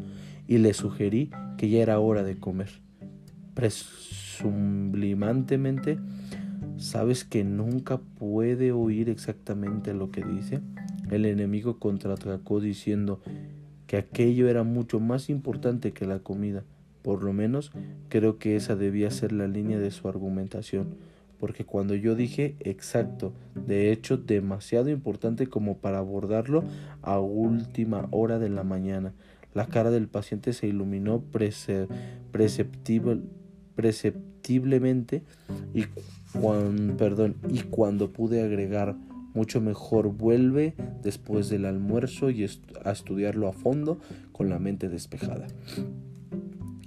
y 0.48 0.60
le 0.60 0.74
sugerí 0.74 1.32
que 1.58 1.70
ya 1.70 1.82
era 1.82 2.00
hora 2.00 2.24
de 2.24 2.38
comer. 2.38 2.70
Presublimantemente, 3.54 6.00
¿sabes 6.78 7.26
que 7.26 7.44
nunca 7.44 7.98
puede 7.98 8.72
oír 8.72 9.10
exactamente 9.10 9.94
lo 9.94 10.12
que 10.12 10.24
dice? 10.24 10.62
El 11.12 11.26
enemigo 11.26 11.80
contraatacó 11.80 12.60
diciendo 12.60 13.22
que 13.88 13.98
aquello 13.98 14.50
era 14.50 14.64
mucho 14.64 15.00
más 15.00 15.30
importante 15.30 15.94
que 15.94 16.06
la 16.06 16.20
comida. 16.20 16.64
Por 17.02 17.24
lo 17.24 17.34
menos 17.34 17.72
creo 18.10 18.38
que 18.38 18.56
esa 18.56 18.76
debía 18.76 19.10
ser 19.12 19.32
la 19.32 19.48
línea 19.48 19.80
de 19.80 19.92
su 19.92 20.10
argumentación, 20.10 20.96
porque 21.40 21.66
cuando 21.66 21.96
yo 21.96 22.16
dije 22.16 22.56
exacto, 22.60 23.34
de 23.56 23.92
hecho 23.92 24.18
demasiado 24.18 24.90
importante 24.90 25.48
como 25.48 25.78
para 25.78 26.00
abordarlo 26.00 26.64
a 27.02 27.20
última 27.20 28.08
hora 28.12 28.40
de 28.40 28.50
la 28.50 28.64
mañana, 28.64 29.14
la 29.58 29.66
cara 29.66 29.90
del 29.90 30.08
paciente 30.08 30.54
se 30.54 30.68
iluminó 30.68 31.24
perceptiblemente 33.76 35.24
y, 35.74 35.86
perdón, 36.96 37.38
y 37.50 37.62
cuando 37.62 38.14
pude 38.14 38.44
agregar 38.44 38.96
mucho 39.34 39.60
mejor 39.60 40.10
vuelve 40.10 40.76
después 41.02 41.50
del 41.50 41.66
almuerzo 41.66 42.30
y 42.30 42.48
a 42.84 42.92
estudiarlo 42.92 43.48
a 43.48 43.52
fondo 43.52 43.98
con 44.32 44.48
la 44.48 44.60
mente 44.60 44.90
despejada. 44.90 45.48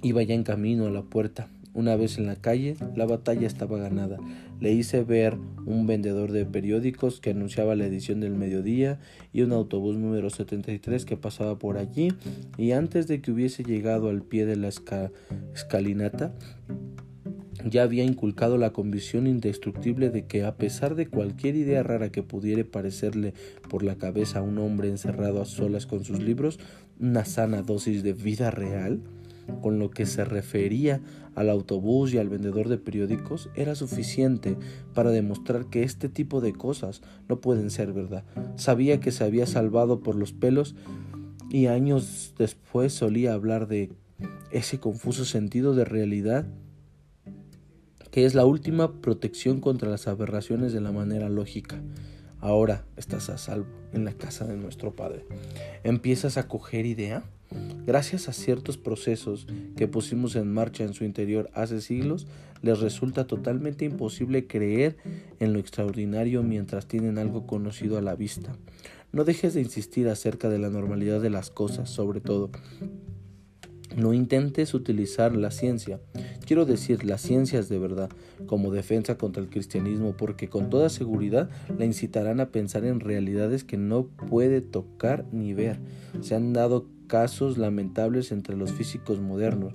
Iba 0.01 0.23
ya 0.23 0.33
en 0.33 0.43
camino 0.43 0.85
a 0.85 0.91
la 0.91 1.01
puerta. 1.01 1.49
Una 1.73 1.97
vez 1.97 2.17
en 2.19 2.25
la 2.25 2.37
calle, 2.37 2.77
la 2.95 3.05
batalla 3.05 3.47
estaba 3.47 3.79
ganada. 3.79 4.17
Le 4.61 4.71
hice 4.71 5.03
ver 5.03 5.37
un 5.65 5.87
vendedor 5.87 6.31
de 6.31 6.45
periódicos 6.45 7.19
que 7.19 7.31
anunciaba 7.31 7.75
la 7.75 7.87
edición 7.87 8.19
del 8.19 8.35
mediodía 8.35 8.99
y 9.33 9.41
un 9.41 9.53
autobús 9.53 9.97
número 9.97 10.29
73 10.29 11.03
que 11.03 11.17
pasaba 11.17 11.57
por 11.57 11.79
allí. 11.79 12.13
Y 12.59 12.71
antes 12.71 13.07
de 13.07 13.21
que 13.21 13.31
hubiese 13.31 13.63
llegado 13.63 14.07
al 14.07 14.21
pie 14.21 14.45
de 14.45 14.57
la 14.57 14.69
escalinata, 15.53 16.35
ya 17.65 17.81
había 17.81 18.03
inculcado 18.03 18.59
la 18.59 18.71
convicción 18.71 19.25
indestructible 19.25 20.11
de 20.11 20.25
que 20.25 20.43
a 20.43 20.55
pesar 20.57 20.93
de 20.93 21.07
cualquier 21.07 21.55
idea 21.55 21.81
rara 21.81 22.11
que 22.11 22.21
pudiera 22.21 22.63
parecerle 22.63 23.33
por 23.67 23.81
la 23.81 23.95
cabeza 23.95 24.39
a 24.39 24.43
un 24.43 24.59
hombre 24.59 24.89
encerrado 24.89 25.41
a 25.41 25.45
solas 25.45 25.87
con 25.87 26.03
sus 26.03 26.19
libros, 26.19 26.59
una 26.99 27.25
sana 27.25 27.63
dosis 27.63 28.03
de 28.03 28.13
vida 28.13 28.51
real, 28.51 29.01
con 29.61 29.79
lo 29.79 29.89
que 29.89 30.05
se 30.05 30.23
refería 30.23 31.01
al 31.35 31.49
autobús 31.49 32.13
y 32.13 32.17
al 32.17 32.29
vendedor 32.29 32.69
de 32.69 32.77
periódicos, 32.77 33.49
era 33.55 33.75
suficiente 33.75 34.57
para 34.93 35.11
demostrar 35.11 35.67
que 35.67 35.83
este 35.83 36.09
tipo 36.09 36.41
de 36.41 36.53
cosas 36.53 37.01
no 37.29 37.39
pueden 37.39 37.69
ser 37.69 37.93
verdad. 37.93 38.23
Sabía 38.55 38.99
que 38.99 39.11
se 39.11 39.23
había 39.23 39.45
salvado 39.45 40.01
por 40.01 40.15
los 40.15 40.33
pelos 40.33 40.75
y 41.49 41.67
años 41.67 42.33
después 42.37 42.93
solía 42.93 43.33
hablar 43.33 43.67
de 43.67 43.91
ese 44.51 44.79
confuso 44.79 45.25
sentido 45.25 45.73
de 45.73 45.85
realidad 45.85 46.47
que 48.11 48.25
es 48.25 48.35
la 48.35 48.45
última 48.45 49.01
protección 49.01 49.61
contra 49.61 49.89
las 49.89 50.07
aberraciones 50.07 50.73
de 50.73 50.81
la 50.81 50.91
manera 50.91 51.29
lógica. 51.29 51.81
Ahora 52.39 52.85
estás 52.97 53.29
a 53.29 53.37
salvo 53.37 53.69
en 53.93 54.03
la 54.03 54.13
casa 54.13 54.45
de 54.45 54.57
nuestro 54.57 54.95
Padre. 54.95 55.25
¿Empiezas 55.83 56.37
a 56.37 56.47
coger 56.47 56.85
idea? 56.85 57.23
Gracias 57.85 58.29
a 58.29 58.33
ciertos 58.33 58.77
procesos 58.77 59.47
que 59.75 59.87
pusimos 59.87 60.35
en 60.35 60.51
marcha 60.51 60.83
en 60.83 60.93
su 60.93 61.03
interior 61.03 61.49
hace 61.53 61.81
siglos, 61.81 62.27
les 62.61 62.79
resulta 62.79 63.25
totalmente 63.25 63.85
imposible 63.85 64.47
creer 64.47 64.97
en 65.39 65.53
lo 65.53 65.59
extraordinario 65.59 66.43
mientras 66.43 66.87
tienen 66.87 67.17
algo 67.17 67.47
conocido 67.47 67.97
a 67.97 68.01
la 68.01 68.15
vista. 68.15 68.55
No 69.11 69.23
dejes 69.23 69.53
de 69.53 69.61
insistir 69.61 70.07
acerca 70.07 70.49
de 70.49 70.59
la 70.59 70.69
normalidad 70.69 71.21
de 71.21 71.29
las 71.29 71.49
cosas, 71.49 71.89
sobre 71.89 72.21
todo. 72.21 72.51
No 73.97 74.13
intentes 74.13 74.73
utilizar 74.73 75.35
la 75.35 75.51
ciencia 75.51 75.99
quiero 76.51 76.65
decir 76.65 77.05
las 77.05 77.21
ciencias 77.21 77.69
de 77.69 77.79
verdad 77.79 78.09
como 78.45 78.71
defensa 78.71 79.17
contra 79.17 79.41
el 79.41 79.49
cristianismo 79.49 80.17
porque 80.17 80.49
con 80.49 80.69
toda 80.69 80.89
seguridad 80.89 81.49
la 81.77 81.85
incitarán 81.85 82.41
a 82.41 82.49
pensar 82.51 82.83
en 82.83 82.99
realidades 82.99 83.63
que 83.63 83.77
no 83.77 84.07
puede 84.07 84.59
tocar 84.59 85.25
ni 85.31 85.53
ver. 85.53 85.79
Se 86.19 86.35
han 86.35 86.51
dado 86.51 86.87
casos 87.11 87.57
lamentables 87.57 88.31
entre 88.31 88.55
los 88.55 88.71
físicos 88.71 89.19
modernos 89.19 89.73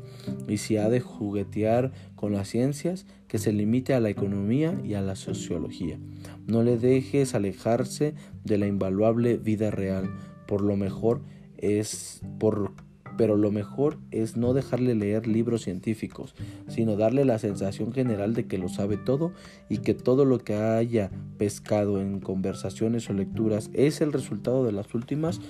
y 0.48 0.56
si 0.56 0.78
ha 0.78 0.88
de 0.88 1.00
juguetear 1.00 1.92
con 2.14 2.32
las 2.32 2.48
ciencias 2.48 3.04
que 3.28 3.36
se 3.36 3.52
limite 3.52 3.92
a 3.92 4.00
la 4.00 4.08
economía 4.08 4.80
y 4.82 4.94
a 4.94 5.02
la 5.02 5.16
sociología. 5.16 5.98
No 6.46 6.62
le 6.62 6.78
dejes 6.78 7.34
alejarse 7.34 8.14
de 8.44 8.56
la 8.56 8.66
invaluable 8.66 9.36
vida 9.36 9.70
real. 9.70 10.08
Por 10.46 10.62
lo 10.62 10.78
mejor 10.78 11.20
es 11.58 12.22
por 12.38 12.72
pero 13.16 13.36
lo 13.36 13.50
mejor 13.50 13.98
es 14.10 14.36
no 14.36 14.52
dejarle 14.52 14.94
leer 14.94 15.26
libros 15.26 15.62
científicos, 15.62 16.34
sino 16.68 16.96
darle 16.96 17.24
la 17.24 17.38
sensación 17.38 17.92
general 17.92 18.34
de 18.34 18.46
que 18.46 18.58
lo 18.58 18.68
sabe 18.68 18.96
todo 18.96 19.32
y 19.68 19.78
que 19.78 19.94
todo 19.94 20.24
lo 20.24 20.38
que 20.38 20.54
haya 20.54 21.10
pescado 21.38 22.00
en 22.00 22.20
conversaciones 22.20 23.08
o 23.08 23.14
lecturas 23.14 23.70
es 23.72 24.00
el 24.00 24.12
resultado 24.12 24.64
de 24.64 24.72
las 24.72 24.94
últimas 24.94 25.40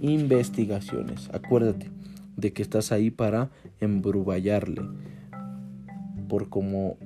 investigaciones. 0.00 1.28
Acuérdate 1.32 1.90
de 2.36 2.52
que 2.52 2.62
estás 2.62 2.92
ahí 2.92 3.10
para 3.10 3.50
embruballarle. 3.80 4.82
Por 6.28 6.48
como 6.48 6.96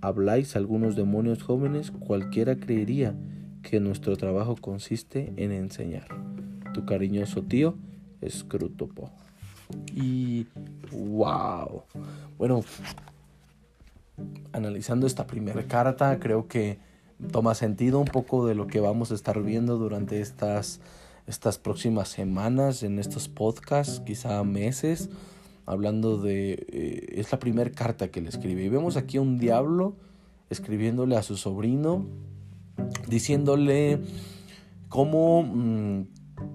habláis 0.00 0.56
algunos 0.56 0.96
demonios 0.96 1.42
jóvenes, 1.42 1.90
cualquiera 1.90 2.56
creería 2.56 3.14
que 3.62 3.80
nuestro 3.80 4.16
trabajo 4.16 4.56
consiste 4.56 5.32
en 5.36 5.52
enseñar. 5.52 6.08
Tu 6.74 6.84
cariñoso 6.84 7.42
tío, 7.42 7.76
Scrutopo. 8.28 9.10
Y 9.94 10.46
wow. 10.92 11.82
Bueno, 12.36 12.62
analizando 14.52 15.06
esta 15.06 15.26
primera 15.26 15.62
carta, 15.64 16.18
creo 16.18 16.46
que 16.46 16.78
toma 17.32 17.54
sentido 17.54 17.98
un 17.98 18.06
poco 18.06 18.46
de 18.46 18.54
lo 18.54 18.66
que 18.66 18.80
vamos 18.80 19.10
a 19.10 19.14
estar 19.14 19.42
viendo 19.42 19.78
durante 19.78 20.20
estas, 20.20 20.80
estas 21.26 21.58
próximas 21.58 22.08
semanas 22.08 22.82
en 22.82 22.98
estos 22.98 23.28
podcasts, 23.28 24.00
quizá 24.00 24.42
meses, 24.44 25.10
hablando 25.66 26.18
de... 26.18 26.66
Eh, 26.68 27.20
es 27.20 27.32
la 27.32 27.38
primera 27.38 27.70
carta 27.70 28.08
que 28.08 28.20
le 28.20 28.28
escribe. 28.28 28.64
Y 28.64 28.68
vemos 28.68 28.96
aquí 28.96 29.18
un 29.18 29.38
diablo 29.38 29.96
escribiéndole 30.50 31.16
a 31.16 31.22
su 31.22 31.36
sobrino, 31.36 32.06
diciéndole 33.08 34.00
cómo... 34.88 35.42
Mm, 35.42 36.02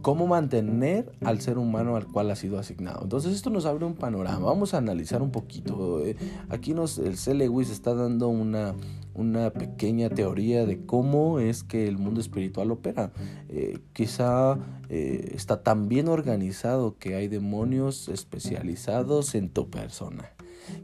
cómo 0.01 0.27
mantener 0.27 1.11
al 1.23 1.41
ser 1.41 1.57
humano 1.57 1.95
al 1.95 2.05
cual 2.07 2.29
ha 2.31 2.35
sido 2.35 2.59
asignado. 2.59 3.01
Entonces 3.03 3.33
esto 3.33 3.49
nos 3.49 3.65
abre 3.65 3.85
un 3.85 3.95
panorama. 3.95 4.45
Vamos 4.45 4.73
a 4.73 4.77
analizar 4.77 5.21
un 5.21 5.31
poquito. 5.31 6.05
Eh, 6.05 6.15
aquí 6.49 6.73
nos, 6.73 6.97
el 6.99 7.17
C. 7.17 7.33
Lewis 7.33 7.69
está 7.69 7.93
dando 7.93 8.27
una, 8.27 8.75
una 9.19 9.51
pequeña 9.51 10.09
teoría 10.09 10.65
de 10.65 10.85
cómo 10.85 11.39
es 11.39 11.63
que 11.63 11.87
el 11.87 11.97
mundo 11.97 12.21
espiritual 12.21 12.71
opera. 12.71 13.11
Eh, 13.49 13.79
quizá 13.93 14.57
eh, 14.89 15.31
está 15.35 15.61
tan 15.61 15.89
bien 15.89 16.07
organizado 16.07 16.97
que 16.97 17.15
hay 17.15 17.27
demonios 17.27 18.07
especializados 18.07 19.35
en 19.35 19.49
tu 19.49 19.69
persona. 19.69 20.31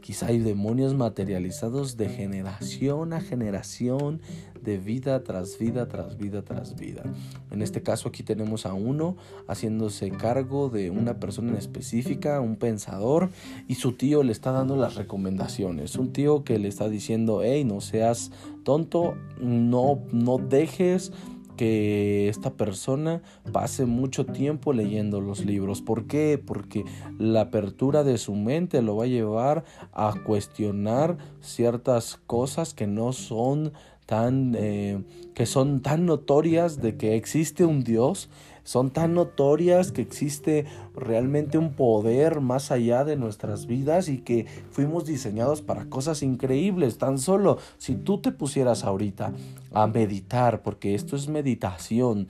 Quizá 0.00 0.26
hay 0.26 0.38
demonios 0.38 0.94
materializados 0.94 1.96
de 1.96 2.08
generación 2.08 3.12
a 3.12 3.20
generación, 3.20 4.20
de 4.62 4.78
vida 4.78 5.22
tras 5.22 5.58
vida, 5.58 5.86
tras 5.86 6.18
vida, 6.18 6.42
tras 6.42 6.74
vida. 6.74 7.02
En 7.50 7.62
este 7.62 7.82
caso 7.82 8.08
aquí 8.08 8.22
tenemos 8.22 8.66
a 8.66 8.74
uno 8.74 9.16
haciéndose 9.46 10.10
cargo 10.10 10.68
de 10.68 10.90
una 10.90 11.20
persona 11.20 11.52
en 11.52 11.56
específica, 11.56 12.40
un 12.40 12.56
pensador, 12.56 13.30
y 13.68 13.76
su 13.76 13.92
tío 13.92 14.22
le 14.22 14.32
está 14.32 14.50
dando 14.50 14.76
las 14.76 14.96
recomendaciones. 14.96 15.96
Un 15.96 16.12
tío 16.12 16.42
que 16.42 16.58
le 16.58 16.68
está 16.68 16.88
diciendo, 16.88 17.42
hey, 17.42 17.64
no 17.64 17.80
seas 17.80 18.32
tonto, 18.64 19.14
no, 19.40 20.00
no 20.10 20.38
dejes 20.38 21.12
que 21.56 22.28
esta 22.28 22.52
persona 22.54 23.22
pase 23.52 23.86
mucho 23.86 24.26
tiempo 24.26 24.72
leyendo 24.72 25.20
los 25.20 25.44
libros. 25.44 25.82
¿Por 25.82 26.06
qué? 26.06 26.40
Porque 26.44 26.84
la 27.18 27.42
apertura 27.42 28.04
de 28.04 28.18
su 28.18 28.34
mente 28.34 28.82
lo 28.82 28.96
va 28.96 29.04
a 29.04 29.08
llevar 29.08 29.64
a 29.92 30.14
cuestionar 30.24 31.16
ciertas 31.40 32.20
cosas 32.26 32.74
que 32.74 32.86
no 32.86 33.12
son 33.12 33.72
tan 34.06 34.54
eh, 34.56 35.02
que 35.34 35.46
son 35.46 35.80
tan 35.80 36.06
notorias 36.06 36.80
de 36.80 36.96
que 36.96 37.16
existe 37.16 37.64
un 37.64 37.82
Dios 37.82 38.30
son 38.66 38.90
tan 38.90 39.14
notorias 39.14 39.92
que 39.92 40.02
existe 40.02 40.66
realmente 40.96 41.56
un 41.56 41.74
poder 41.74 42.40
más 42.40 42.72
allá 42.72 43.04
de 43.04 43.14
nuestras 43.16 43.66
vidas 43.66 44.08
y 44.08 44.18
que 44.18 44.46
fuimos 44.72 45.06
diseñados 45.06 45.62
para 45.62 45.86
cosas 45.86 46.24
increíbles. 46.24 46.98
Tan 46.98 47.18
solo 47.18 47.58
si 47.78 47.94
tú 47.94 48.18
te 48.18 48.32
pusieras 48.32 48.82
ahorita 48.82 49.32
a 49.72 49.86
meditar, 49.86 50.62
porque 50.62 50.96
esto 50.96 51.14
es 51.14 51.28
meditación, 51.28 52.26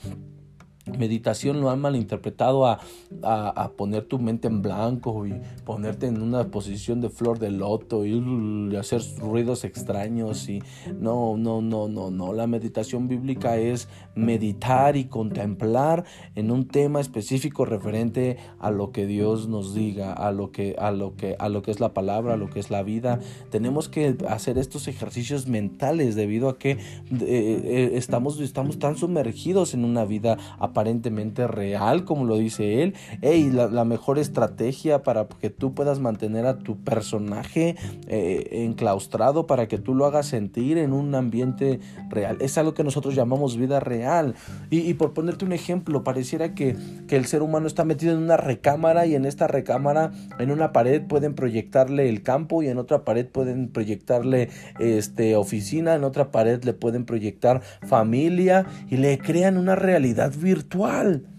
Meditación 0.86 1.60
lo 1.60 1.70
han 1.70 1.80
malinterpretado 1.80 2.66
a, 2.66 2.78
a, 3.22 3.72
poner 3.76 4.04
tu 4.04 4.20
mente 4.20 4.46
en 4.46 4.62
blanco 4.62 5.26
y 5.26 5.34
ponerte 5.64 6.06
en 6.06 6.22
una 6.22 6.44
posición 6.52 7.00
de 7.00 7.10
flor 7.10 7.40
de 7.40 7.50
loto 7.50 8.06
y, 8.06 8.76
hacer 8.76 9.02
ruidos 9.18 9.64
extraños 9.64 10.48
y 10.48 10.62
no, 10.98 11.36
no, 11.36 11.60
no, 11.60 11.88
no, 11.88 12.10
no. 12.10 12.32
La 12.32 12.46
meditación 12.46 13.08
bíblica 13.08 13.56
es 13.56 13.88
meditar 14.14 14.96
y 14.96 15.06
contemplar 15.06 16.04
en 16.36 16.50
un 16.50 16.68
tema 16.68 17.00
específico 17.00 17.64
referente 17.64 18.36
a 18.60 18.70
lo 18.70 18.92
que 18.92 19.06
Dios 19.06 19.48
nos 19.48 19.74
diga, 19.74 20.12
a 20.12 20.30
lo 20.30 20.52
que, 20.52 20.76
a 20.78 20.92
lo 20.92 21.16
que, 21.16 21.34
a 21.38 21.48
lo 21.48 21.62
que 21.62 21.72
es 21.72 21.80
la 21.80 21.94
palabra, 21.94 22.34
a 22.34 22.36
lo 22.36 22.48
que 22.48 22.60
es 22.60 22.70
la 22.70 22.82
vida. 22.82 23.18
Tenemos 23.50 23.88
que 23.88 24.16
hacer 24.28 24.56
estos 24.56 24.86
ejercicios 24.86 25.48
mentales 25.48 26.14
debido 26.14 26.48
a 26.48 26.58
que 26.58 26.72
eh, 26.72 26.78
eh, 27.20 27.90
estamos, 27.94 28.38
estamos 28.40 28.78
tan 28.78 28.96
sumergidos 28.96 29.74
en 29.74 29.84
una 29.84 30.04
vida 30.04 30.38
aparentemente 30.76 31.46
real, 31.46 32.04
como 32.04 32.26
lo 32.26 32.36
dice 32.36 32.82
él. 32.82 32.94
Hey, 33.22 33.50
la, 33.50 33.84
mejor 33.86 34.18
estrategia 34.18 35.02
para 35.02 35.26
que 35.26 35.48
tú 35.48 35.72
puedas 35.72 36.00
mantener 36.00 36.44
a 36.44 36.58
tu 36.58 36.76
personaje 36.84 37.76
eh, 38.08 38.48
enclaustrado, 38.66 39.46
para 39.46 39.68
que 39.68 39.78
tú 39.78 39.94
lo 39.94 40.04
hagas 40.04 40.26
sentir 40.26 40.76
en 40.76 40.92
un 40.92 41.14
ambiente 41.14 41.80
real. 42.10 42.36
Es 42.40 42.58
algo 42.58 42.74
que 42.74 42.84
nosotros 42.84 43.14
llamamos 43.14 43.56
vida 43.56 43.80
real. 43.80 44.34
Y, 44.68 44.92
por 44.94 45.14
ponerte 45.14 45.46
un 45.46 45.52
ejemplo, 45.52 46.04
pareciera 46.04 46.54
que, 46.54 46.76
que 47.08 47.16
el 47.16 47.24
ser 47.24 47.40
humano 47.40 47.66
está 47.66 47.86
metido 47.86 48.12
en 48.12 48.18
una 48.18 48.36
recámara 48.36 49.06
y 49.06 49.14
en 49.14 49.24
esta 49.24 49.46
recámara, 49.46 50.12
en 50.38 50.50
una 50.50 50.72
pared 50.72 51.00
pueden 51.00 51.34
proyectarle 51.34 52.10
el 52.10 52.22
campo 52.22 52.62
y 52.62 52.68
en 52.68 52.76
otra 52.76 53.02
pared 53.02 53.26
pueden 53.26 53.68
proyectarle 53.68 54.50
este, 54.78 55.36
oficina, 55.36 55.94
en 55.94 56.04
otra 56.04 56.30
pared 56.30 56.62
le 56.64 56.74
pueden 56.74 57.06
proyectar 57.06 57.62
familia 57.86 58.66
y 58.90 58.98
le 58.98 59.16
crean 59.18 59.56
una 59.56 59.74
realidad 59.74 60.34
virtual 60.36 60.65
virtual. 60.70 61.35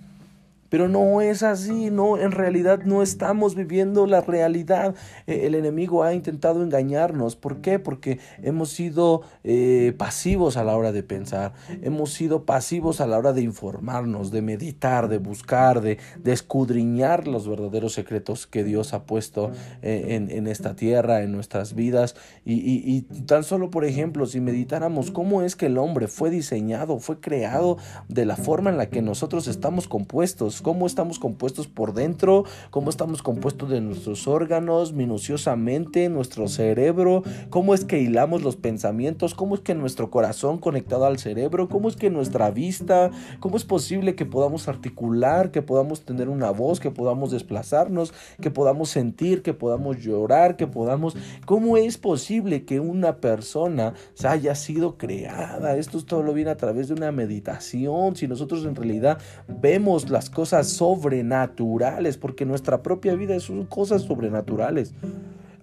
Pero 0.69 0.87
no 0.87 1.21
es 1.21 1.43
así, 1.43 1.89
no, 1.89 2.17
en 2.17 2.31
realidad 2.31 2.81
no 2.83 3.01
estamos 3.01 3.55
viviendo 3.55 4.05
la 4.05 4.21
realidad. 4.21 4.95
Eh, 5.25 5.41
el 5.45 5.55
enemigo 5.55 6.03
ha 6.03 6.13
intentado 6.13 6.63
engañarnos. 6.63 7.35
¿Por 7.35 7.61
qué? 7.61 7.79
Porque 7.79 8.19
hemos 8.41 8.69
sido 8.69 9.21
eh, 9.43 9.93
pasivos 9.97 10.57
a 10.57 10.63
la 10.63 10.75
hora 10.75 10.91
de 10.91 11.03
pensar, 11.03 11.53
hemos 11.81 12.13
sido 12.13 12.45
pasivos 12.45 13.01
a 13.01 13.07
la 13.07 13.17
hora 13.17 13.33
de 13.33 13.41
informarnos, 13.41 14.31
de 14.31 14.41
meditar, 14.41 15.07
de 15.07 15.17
buscar, 15.17 15.81
de, 15.81 15.97
escudriñar 16.25 17.27
los 17.27 17.47
verdaderos 17.47 17.93
secretos 17.93 18.47
que 18.47 18.63
Dios 18.63 18.93
ha 18.93 19.05
puesto 19.05 19.51
eh, 19.81 20.27
en, 20.29 20.47
esta 20.47 20.75
tierra, 20.75 21.23
en 21.23 21.31
nuestras 21.31 21.73
vidas. 21.73 22.15
y 22.45 23.01
tan 23.25 23.43
solo, 23.43 23.71
por 23.71 23.85
ejemplo, 23.85 24.25
si 24.25 24.39
meditáramos 24.39 25.11
cómo 25.11 25.41
es 25.41 25.55
que 25.55 25.67
el 25.67 25.77
hombre 25.77 26.07
fue 26.07 26.29
diseñado, 26.29 26.99
fue 26.99 27.19
creado 27.19 27.77
de 28.07 28.25
la 28.25 28.35
forma 28.35 28.69
en 28.69 28.77
la 28.77 28.89
que 28.89 29.01
nosotros 29.01 29.47
estamos 29.47 29.87
compuestos 29.87 30.56
cómo 30.61 30.87
estamos 30.87 31.19
compuestos 31.19 31.67
por 31.67 31.93
dentro, 31.93 32.45
cómo 32.69 32.89
estamos 32.89 33.21
compuestos 33.21 33.69
de 33.69 33.81
nuestros 33.81 34.27
órganos 34.27 34.93
minuciosamente, 34.93 36.09
nuestro 36.09 36.47
cerebro, 36.47 37.23
cómo 37.49 37.73
es 37.73 37.83
que 37.83 37.99
hilamos 37.99 38.43
los 38.43 38.55
pensamientos, 38.55 39.35
cómo 39.35 39.55
es 39.55 39.61
que 39.61 39.75
nuestro 39.75 40.09
corazón 40.09 40.57
conectado 40.57 41.05
al 41.05 41.19
cerebro, 41.19 41.67
cómo 41.67 41.89
es 41.89 41.95
que 41.95 42.09
nuestra 42.09 42.49
vista, 42.51 43.11
cómo 43.39 43.57
es 43.57 43.65
posible 43.65 44.15
que 44.15 44.25
podamos 44.25 44.67
articular, 44.67 45.51
que 45.51 45.61
podamos 45.61 46.01
tener 46.01 46.29
una 46.29 46.51
voz, 46.51 46.79
que 46.79 46.91
podamos 46.91 47.31
desplazarnos, 47.31 48.13
que 48.41 48.51
podamos 48.51 48.89
sentir, 48.89 49.41
que 49.41 49.53
podamos 49.53 49.97
llorar, 49.97 50.55
que 50.55 50.67
podamos... 50.67 51.15
¿Cómo 51.45 51.77
es 51.77 51.97
posible 51.97 52.63
que 52.63 52.79
una 52.79 53.17
persona 53.17 53.93
haya 54.23 54.55
sido 54.55 54.97
creada? 54.97 55.75
Esto 55.75 55.97
todo 56.05 56.23
lo 56.23 56.33
viene 56.33 56.51
a 56.51 56.57
través 56.57 56.87
de 56.87 56.93
una 56.93 57.11
meditación. 57.11 58.15
Si 58.15 58.27
nosotros 58.27 58.65
en 58.65 58.75
realidad 58.75 59.19
vemos 59.47 60.09
las 60.09 60.29
cosas 60.29 60.46
sobrenaturales, 60.49 62.17
porque 62.17 62.45
nuestra 62.45 62.83
propia 62.83 63.15
vida 63.15 63.39
son 63.39 63.65
cosas 63.65 64.03
sobrenaturales. 64.03 64.93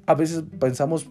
A 0.06 0.14
veces 0.14 0.44
pensamos 0.60 1.08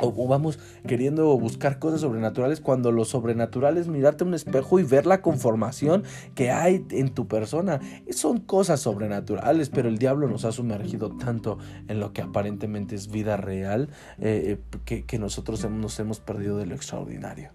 o 0.00 0.26
vamos 0.26 0.58
queriendo 0.86 1.38
buscar 1.38 1.78
cosas 1.78 2.00
sobrenaturales 2.00 2.60
cuando 2.60 2.90
lo 2.90 3.04
sobrenatural 3.04 3.78
es 3.78 3.86
mirarte 3.86 4.24
un 4.24 4.34
espejo 4.34 4.80
y 4.80 4.82
ver 4.82 5.06
la 5.06 5.22
conformación 5.22 6.02
que 6.34 6.50
hay 6.50 6.84
en 6.90 7.10
tu 7.10 7.28
persona. 7.28 7.80
Son 8.10 8.38
cosas 8.40 8.80
sobrenaturales, 8.80 9.70
pero 9.70 9.88
el 9.88 9.98
diablo 9.98 10.28
nos 10.28 10.44
ha 10.44 10.52
sumergido 10.52 11.10
tanto 11.16 11.58
en 11.88 12.00
lo 12.00 12.12
que 12.12 12.22
aparentemente 12.22 12.96
es 12.96 13.08
vida 13.08 13.36
real 13.36 13.88
eh, 14.18 14.58
eh, 14.86 15.04
que 15.06 15.18
nosotros 15.18 15.68
nos 15.70 15.98
hemos 16.00 16.20
perdido 16.20 16.58
de 16.58 16.66
lo 16.66 16.74
extraordinario. 16.74 17.50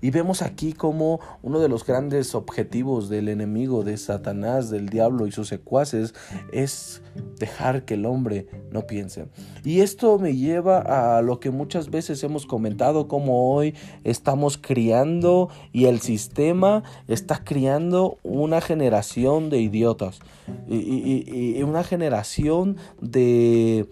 Y 0.00 0.10
vemos 0.10 0.42
aquí 0.42 0.72
como 0.72 1.20
uno 1.42 1.60
de 1.60 1.68
los 1.68 1.84
grandes 1.86 2.34
objetivos 2.34 3.08
del 3.08 3.28
enemigo, 3.28 3.84
de 3.84 3.96
Satanás, 3.96 4.70
del 4.70 4.88
diablo 4.88 5.26
y 5.26 5.32
sus 5.32 5.48
secuaces, 5.48 6.14
es 6.52 7.02
dejar 7.38 7.84
que 7.84 7.94
el 7.94 8.06
hombre 8.06 8.46
no 8.70 8.86
piense. 8.86 9.26
Y 9.64 9.80
esto 9.80 10.18
me 10.18 10.36
lleva 10.36 11.16
a 11.16 11.22
lo 11.22 11.40
que 11.40 11.50
muchas 11.50 11.90
veces 11.90 12.22
hemos 12.24 12.46
comentado, 12.46 13.08
como 13.08 13.52
hoy 13.52 13.74
estamos 14.04 14.58
criando 14.58 15.48
y 15.72 15.86
el 15.86 16.00
sistema 16.00 16.82
está 17.08 17.44
criando 17.44 18.18
una 18.22 18.60
generación 18.60 19.50
de 19.50 19.60
idiotas 19.60 20.20
y, 20.68 21.56
y 21.58 21.62
una 21.62 21.84
generación 21.84 22.76
de 23.00 23.88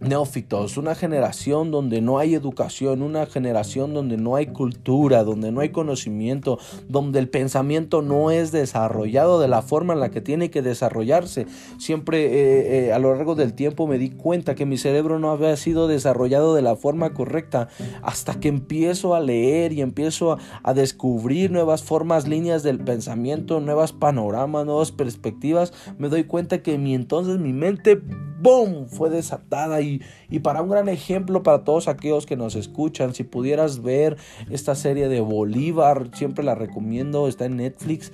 neófitos, 0.00 0.76
una 0.76 0.94
generación 0.94 1.70
donde 1.70 2.00
no 2.00 2.18
hay 2.18 2.34
educación, 2.34 3.02
una 3.02 3.26
generación 3.26 3.92
donde 3.92 4.16
no 4.16 4.36
hay 4.36 4.46
cultura, 4.46 5.24
donde 5.24 5.52
no 5.52 5.60
hay 5.60 5.68
conocimiento, 5.68 6.58
donde 6.88 7.18
el 7.18 7.28
pensamiento 7.28 8.02
no 8.02 8.30
es 8.30 8.50
desarrollado 8.50 9.40
de 9.40 9.48
la 9.48 9.62
forma 9.62 9.92
en 9.92 10.00
la 10.00 10.10
que 10.10 10.20
tiene 10.20 10.50
que 10.50 10.62
desarrollarse. 10.62 11.46
Siempre 11.78 12.24
eh, 12.26 12.86
eh, 12.86 12.92
a 12.92 12.98
lo 12.98 13.14
largo 13.14 13.34
del 13.34 13.52
tiempo 13.52 13.86
me 13.86 13.98
di 13.98 14.10
cuenta 14.10 14.54
que 14.54 14.66
mi 14.66 14.78
cerebro 14.78 15.18
no 15.18 15.30
había 15.30 15.56
sido 15.56 15.86
desarrollado 15.86 16.54
de 16.54 16.62
la 16.62 16.76
forma 16.76 17.12
correcta 17.12 17.68
hasta 18.02 18.40
que 18.40 18.48
empiezo 18.48 19.14
a 19.14 19.20
leer 19.20 19.72
y 19.72 19.82
empiezo 19.82 20.38
a, 20.62 20.74
descubrir 20.74 21.50
nuevas 21.50 21.82
formas, 21.82 22.28
líneas 22.28 22.62
del 22.62 22.78
pensamiento, 22.78 23.60
nuevas 23.60 23.92
panoramas, 23.92 24.64
nuevas 24.64 24.92
perspectivas, 24.92 25.72
me 25.98 26.08
doy 26.08 26.24
cuenta 26.24 26.62
que 26.62 26.78
mi 26.78 26.94
entonces 26.94 27.38
mi 27.38 27.52
mente 27.52 28.00
¡boom! 28.40 28.86
fue 28.88 29.10
desatada 29.10 29.80
y, 29.80 30.00
para 30.42 30.62
un 30.62 30.70
gran 30.70 30.88
ejemplo 30.88 31.42
para 31.42 31.64
todos 31.64 31.88
aquellos 31.88 32.26
que 32.26 32.36
nos 32.36 32.54
escuchan, 32.54 33.14
si 33.14 33.24
pudieras 33.24 33.82
ver 33.82 34.16
esta 34.50 34.74
serie 34.74 35.08
de 35.08 35.20
Bolívar, 35.20 36.10
siempre 36.12 36.44
la 36.44 36.54
recomiendo, 36.54 37.28
está 37.28 37.44
en 37.44 37.56
Netflix, 37.56 38.12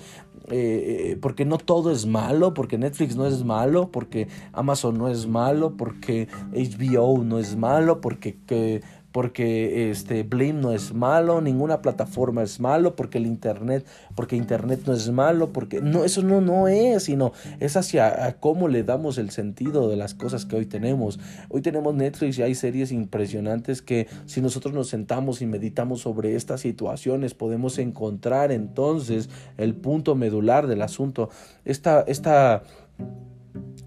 eh, 0.49 1.11
eh, 1.13 1.19
porque 1.21 1.45
no 1.45 1.59
todo 1.59 1.91
es 1.91 2.07
malo, 2.07 2.55
porque 2.55 2.79
Netflix 2.79 3.17
no 3.17 3.27
es 3.27 3.43
malo, 3.43 3.91
porque 3.91 4.29
Amazon 4.53 4.97
no 4.97 5.09
es 5.09 5.27
malo, 5.27 5.77
porque 5.77 6.29
HBO 6.53 7.25
no 7.25 7.39
es 7.39 7.57
malo, 7.57 8.01
porque 8.01 8.37
que, 8.47 8.83
porque 9.17 9.91
este 9.91 10.25
Blim 10.25 10.61
no 10.61 10.73
es 10.73 10.93
malo, 10.93 11.41
ninguna 11.41 11.81
plataforma 11.81 12.43
es 12.43 12.61
malo, 12.61 12.97
porque 12.97 13.17
el 13.17 13.25
internet, 13.25 13.87
porque 14.15 14.37
internet 14.37 14.81
no 14.85 14.93
es 14.93 15.11
malo, 15.11 15.55
porque 15.55 15.81
no 15.81 16.05
eso 16.05 16.21
no 16.21 16.43
no 16.43 16.69
es, 16.69 17.05
sino 17.05 17.33
es 17.59 17.79
hacia 17.79 18.37
cómo 18.41 18.69
le 18.69 18.83
damos 18.83 19.17
el 19.17 19.31
sentido 19.31 19.89
de 19.89 19.97
las 19.97 20.13
cosas 20.13 20.45
que 20.45 20.57
hoy 20.57 20.67
tenemos. 20.67 21.19
Hoy 21.49 21.63
tenemos 21.63 21.95
Netflix 21.95 22.39
y 22.39 22.43
hay 22.43 22.55
series 22.55 22.93
impresionantes 22.93 23.81
que 23.81 24.07
si 24.27 24.43
nosotros 24.43 24.75
nos 24.75 24.89
sentamos 24.89 25.41
y 25.41 25.47
meditamos 25.47 26.03
sobre 26.03 26.37
estas 26.37 26.61
situaciones 26.61 27.33
podemos 27.33 27.79
encontrar 27.79 28.53
entonces 28.53 29.31
el 29.57 29.75
punto 29.77 30.15
medular 30.15 30.67
del 30.67 30.83
asunto. 30.83 31.31
Esta 31.65 32.03
esta 32.07 32.65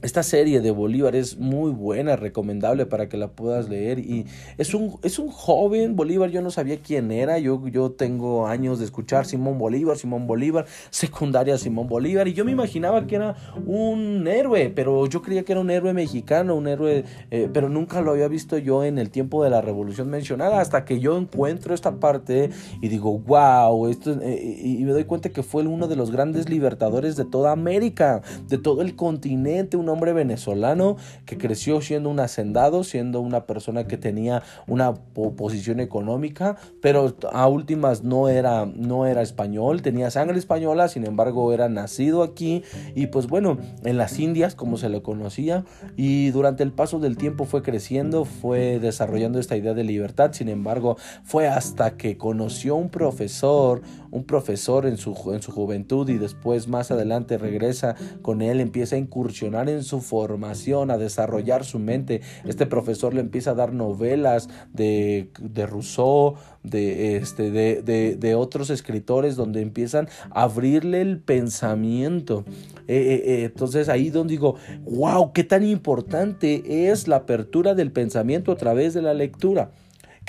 esta 0.01 0.23
serie 0.23 0.61
de 0.61 0.71
Bolívar 0.71 1.15
es 1.15 1.37
muy 1.37 1.71
buena, 1.71 2.15
recomendable 2.15 2.85
para 2.85 3.09
que 3.09 3.17
la 3.17 3.29
puedas 3.29 3.69
leer. 3.69 3.99
Y 3.99 4.25
es 4.57 4.73
un, 4.73 4.97
es 5.03 5.19
un 5.19 5.29
joven 5.29 5.95
Bolívar, 5.95 6.29
yo 6.29 6.41
no 6.41 6.51
sabía 6.51 6.79
quién 6.81 7.11
era. 7.11 7.37
Yo, 7.39 7.67
yo 7.67 7.91
tengo 7.91 8.47
años 8.47 8.79
de 8.79 8.85
escuchar 8.85 9.25
Simón 9.25 9.57
Bolívar, 9.57 9.97
Simón 9.97 10.27
Bolívar, 10.27 10.65
secundaria 10.89 11.57
Simón 11.57 11.87
Bolívar. 11.87 12.27
Y 12.27 12.33
yo 12.33 12.45
me 12.45 12.51
imaginaba 12.51 13.07
que 13.07 13.15
era 13.15 13.35
un 13.65 14.27
héroe, 14.27 14.71
pero 14.73 15.05
yo 15.07 15.21
creía 15.21 15.43
que 15.43 15.51
era 15.51 15.61
un 15.61 15.69
héroe 15.69 15.93
mexicano, 15.93 16.55
un 16.55 16.67
héroe, 16.67 17.03
eh, 17.31 17.49
pero 17.51 17.69
nunca 17.69 18.01
lo 18.01 18.11
había 18.11 18.27
visto 18.27 18.57
yo 18.57 18.83
en 18.83 18.99
el 18.99 19.09
tiempo 19.09 19.43
de 19.43 19.49
la 19.49 19.61
revolución 19.61 20.09
mencionada. 20.09 20.61
Hasta 20.61 20.85
que 20.85 20.99
yo 20.99 21.17
encuentro 21.17 21.73
esta 21.73 21.99
parte 21.99 22.49
y 22.81 22.87
digo, 22.87 23.17
wow, 23.19 23.87
esto, 23.87 24.17
eh, 24.21 24.61
y 24.63 24.83
me 24.85 24.91
doy 24.91 25.03
cuenta 25.03 25.29
que 25.29 25.43
fue 25.43 25.63
uno 25.67 25.87
de 25.87 25.95
los 25.95 26.11
grandes 26.11 26.49
libertadores 26.49 27.15
de 27.15 27.25
toda 27.25 27.51
América, 27.51 28.21
de 28.47 28.57
todo 28.57 28.81
el 28.81 28.95
continente, 28.95 29.77
hombre 29.89 30.13
venezolano 30.13 30.97
que 31.25 31.37
creció 31.37 31.81
siendo 31.81 32.09
un 32.09 32.19
hacendado, 32.19 32.83
siendo 32.83 33.19
una 33.21 33.45
persona 33.45 33.87
que 33.87 33.97
tenía 33.97 34.43
una 34.67 34.93
posición 34.93 35.79
económica, 35.79 36.57
pero 36.81 37.15
a 37.31 37.47
últimas 37.47 38.03
no 38.03 38.29
era, 38.29 38.65
no 38.65 39.05
era 39.05 39.21
español, 39.21 39.81
tenía 39.81 40.11
sangre 40.11 40.37
española, 40.37 40.87
sin 40.87 41.05
embargo 41.05 41.53
era 41.53 41.69
nacido 41.69 42.23
aquí 42.23 42.63
y 42.95 43.07
pues 43.07 43.27
bueno, 43.27 43.57
en 43.83 43.97
las 43.97 44.19
Indias 44.19 44.55
como 44.55 44.77
se 44.77 44.89
le 44.89 45.01
conocía 45.01 45.65
y 45.97 46.29
durante 46.31 46.63
el 46.63 46.71
paso 46.71 46.99
del 46.99 47.17
tiempo 47.17 47.45
fue 47.45 47.61
creciendo, 47.61 48.25
fue 48.25 48.79
desarrollando 48.79 49.39
esta 49.39 49.57
idea 49.57 49.73
de 49.73 49.83
libertad, 49.83 50.31
sin 50.33 50.49
embargo 50.49 50.97
fue 51.23 51.47
hasta 51.47 51.97
que 51.97 52.17
conoció 52.17 52.75
un 52.75 52.89
profesor, 52.89 53.81
un 54.11 54.23
profesor 54.23 54.85
en 54.85 54.97
su, 54.97 55.15
en 55.33 55.41
su 55.41 55.51
juventud 55.51 56.09
y 56.09 56.17
después 56.17 56.67
más 56.67 56.91
adelante 56.91 57.37
regresa 57.37 57.95
con 58.21 58.41
él, 58.41 58.59
empieza 58.59 58.95
a 58.95 58.99
incursionar 58.99 59.69
en 59.69 59.78
su 59.83 60.01
formación, 60.01 60.91
a 60.91 60.97
desarrollar 60.97 61.65
su 61.65 61.79
mente. 61.79 62.21
Este 62.45 62.65
profesor 62.65 63.13
le 63.13 63.21
empieza 63.21 63.51
a 63.51 63.55
dar 63.55 63.73
novelas 63.73 64.49
de, 64.73 65.29
de 65.39 65.65
Rousseau, 65.65 66.35
de, 66.63 67.17
este, 67.17 67.51
de, 67.51 67.81
de, 68.15 68.35
otros 68.35 68.69
escritores 68.69 69.35
donde 69.35 69.61
empiezan 69.61 70.09
a 70.31 70.43
abrirle 70.43 71.01
el 71.01 71.19
pensamiento. 71.19 72.43
Eh, 72.87 72.97
eh, 72.97 73.23
eh, 73.25 73.43
entonces 73.45 73.89
ahí 73.89 74.09
donde 74.09 74.31
digo, 74.31 74.55
wow, 74.83 75.31
qué 75.33 75.43
tan 75.43 75.63
importante 75.63 76.89
es 76.89 77.07
la 77.07 77.17
apertura 77.17 77.73
del 77.73 77.91
pensamiento 77.91 78.51
a 78.51 78.55
través 78.55 78.93
de 78.93 79.01
la 79.01 79.13
lectura. 79.13 79.71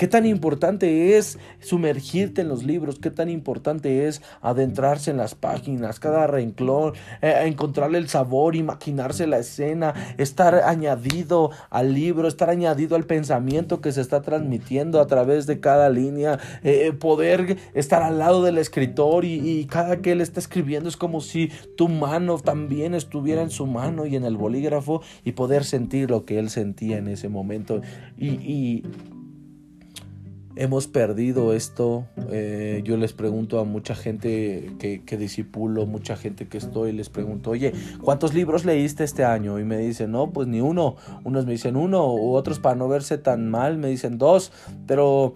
Qué 0.01 0.07
tan 0.07 0.25
importante 0.25 1.15
es 1.15 1.37
sumergirte 1.59 2.41
en 2.41 2.47
los 2.47 2.63
libros, 2.63 2.97
qué 2.97 3.11
tan 3.11 3.29
importante 3.29 4.07
es 4.07 4.23
adentrarse 4.41 5.11
en 5.11 5.17
las 5.17 5.35
páginas, 5.35 5.99
cada 5.99 6.25
renglón, 6.25 6.93
eh, 7.21 7.43
encontrarle 7.45 7.99
el 7.99 8.09
sabor, 8.09 8.55
imaginarse 8.55 9.27
la 9.27 9.37
escena, 9.37 9.93
estar 10.17 10.55
añadido 10.55 11.51
al 11.69 11.93
libro, 11.93 12.27
estar 12.27 12.49
añadido 12.49 12.95
al 12.95 13.03
pensamiento 13.03 13.79
que 13.79 13.91
se 13.91 14.01
está 14.01 14.23
transmitiendo 14.23 14.99
a 14.99 15.05
través 15.05 15.45
de 15.45 15.59
cada 15.59 15.87
línea, 15.91 16.39
eh, 16.63 16.87
eh, 16.87 16.93
poder 16.93 17.57
estar 17.75 18.01
al 18.01 18.17
lado 18.17 18.41
del 18.41 18.57
escritor 18.57 19.23
y, 19.23 19.67
cada 19.69 20.01
que 20.01 20.13
él 20.13 20.21
está 20.21 20.39
escribiendo 20.39 20.89
es 20.89 20.97
como 20.97 21.21
si 21.21 21.51
tu 21.77 21.89
mano 21.89 22.39
también 22.39 22.95
estuviera 22.95 23.43
en 23.43 23.51
su 23.51 23.67
mano 23.67 24.07
y 24.07 24.15
en 24.15 24.23
el 24.25 24.35
bolígrafo 24.35 25.03
y 25.23 25.33
poder 25.33 25.63
sentir 25.63 26.09
lo 26.09 26.25
que 26.25 26.39
él 26.39 26.49
sentía 26.49 26.97
en 26.97 27.07
ese 27.07 27.29
momento. 27.29 27.81
y 28.17 28.83
hemos 30.61 30.87
perdido 30.87 31.53
esto. 31.53 32.05
Eh, 32.29 32.81
yo 32.83 32.95
les 32.95 33.13
pregunto 33.13 33.59
a 33.59 33.63
mucha 33.63 33.95
gente 33.95 34.71
que, 34.77 35.01
que 35.03 35.17
disipulo, 35.17 35.87
mucha 35.87 36.15
gente 36.15 36.47
que 36.47 36.59
estoy, 36.59 36.91
les 36.91 37.09
pregunto, 37.09 37.49
oye, 37.49 37.73
¿cuántos 37.99 38.35
libros 38.35 38.63
leíste 38.63 39.03
este 39.03 39.25
año? 39.25 39.57
Y 39.57 39.63
me 39.63 39.79
dicen, 39.79 40.11
no, 40.11 40.29
pues 40.29 40.47
ni 40.47 40.61
uno. 40.61 40.97
Unos 41.23 41.47
me 41.47 41.53
dicen 41.53 41.75
uno, 41.75 42.13
u 42.13 42.35
otros 42.35 42.59
para 42.59 42.75
no 42.75 42.87
verse 42.87 43.17
tan 43.17 43.49
mal 43.49 43.79
me 43.79 43.87
dicen 43.87 44.19
dos. 44.19 44.51
Pero 44.85 45.33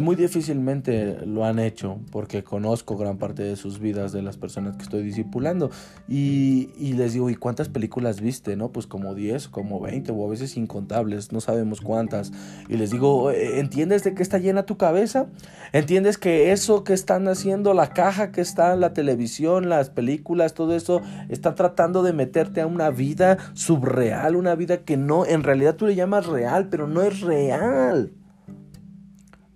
muy 0.00 0.16
difícilmente 0.16 1.18
lo 1.24 1.44
han 1.44 1.58
hecho 1.58 1.98
porque 2.12 2.44
conozco 2.44 2.96
gran 2.96 3.16
parte 3.16 3.42
de 3.42 3.56
sus 3.56 3.78
vidas 3.78 4.12
de 4.12 4.22
las 4.22 4.36
personas 4.36 4.76
que 4.76 4.82
estoy 4.82 5.02
discipulando 5.02 5.70
y, 6.06 6.68
les 6.92 7.14
digo, 7.14 7.30
¿y 7.30 7.36
cuántas 7.36 7.68
películas 7.68 8.20
viste? 8.20 8.56
No, 8.56 8.70
pues 8.70 8.86
como 8.86 9.14
10, 9.14 9.48
como 9.48 9.80
20 9.80 10.12
o 10.12 10.26
a 10.26 10.30
veces 10.30 10.56
incontables, 10.56 11.32
no 11.32 11.40
sabemos 11.40 11.80
cuántas. 11.80 12.32
Y 12.68 12.76
les 12.76 12.90
digo, 12.90 13.30
eh, 13.30 13.60
¿entiendes 13.60 14.04
de 14.04 14.14
qué 14.14 14.22
está 14.22 14.38
llena 14.38 14.64
tu 14.64 14.76
cabeza? 14.76 15.26
¿Entiendes 15.72 16.18
que 16.18 16.52
eso 16.52 16.84
que 16.84 16.92
están 16.92 17.28
haciendo, 17.28 17.72
la 17.72 17.90
caja 17.90 18.30
que 18.30 18.40
está 18.40 18.76
la 18.76 18.92
televisión, 18.92 19.68
las 19.68 19.90
películas, 19.90 20.54
todo 20.54 20.74
eso, 20.74 21.00
está 21.28 21.54
tratando 21.54 22.02
de 22.02 22.12
meterte 22.12 22.60
a 22.60 22.66
una 22.66 22.90
vida 22.90 23.38
subreal, 23.54 24.36
una 24.36 24.54
vida 24.54 24.78
que 24.78 24.96
no, 24.96 25.24
en 25.24 25.42
realidad 25.42 25.76
tú 25.76 25.86
le 25.86 25.94
llamas 25.94 26.26
real, 26.26 26.68
pero 26.68 26.86
no 26.86 27.02
es 27.02 27.20
real? 27.20 28.12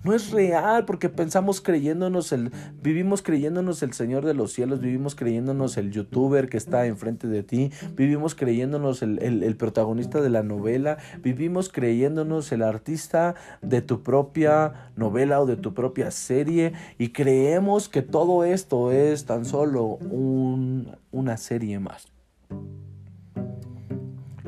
No 0.04 0.14
es 0.14 0.32
real 0.32 0.84
porque 0.84 1.08
pensamos 1.08 1.60
creyéndonos 1.60 2.32
el, 2.32 2.50
vivimos 2.82 3.22
creyéndonos 3.22 3.82
el 3.82 3.92
Señor 3.92 4.24
de 4.24 4.34
los 4.34 4.52
cielos, 4.52 4.80
vivimos 4.80 5.14
creyéndonos 5.14 5.76
el 5.76 5.92
youtuber 5.92 6.48
que 6.48 6.56
está 6.56 6.86
enfrente 6.86 7.28
de 7.28 7.44
ti, 7.44 7.70
vivimos 7.94 8.34
creyéndonos 8.34 9.02
el, 9.02 9.20
el, 9.20 9.56
protagonista 9.56 10.20
de 10.20 10.30
la 10.30 10.42
novela, 10.42 10.98
vivimos 11.22 11.68
creyéndonos 11.68 12.50
el 12.50 12.62
artista 12.62 13.36
de 13.60 13.80
tu 13.80 14.02
propia 14.02 14.90
novela 14.96 15.40
o 15.40 15.46
de 15.46 15.56
tu 15.56 15.72
propia 15.72 16.10
serie 16.10 16.72
y 16.98 17.10
creemos 17.10 17.88
que 17.88 18.02
todo 18.02 18.44
esto 18.44 18.90
es 18.90 19.24
tan 19.24 19.44
solo 19.44 19.84
un, 19.84 20.96
una 21.12 21.36
serie 21.36 21.78
más. 21.78 22.08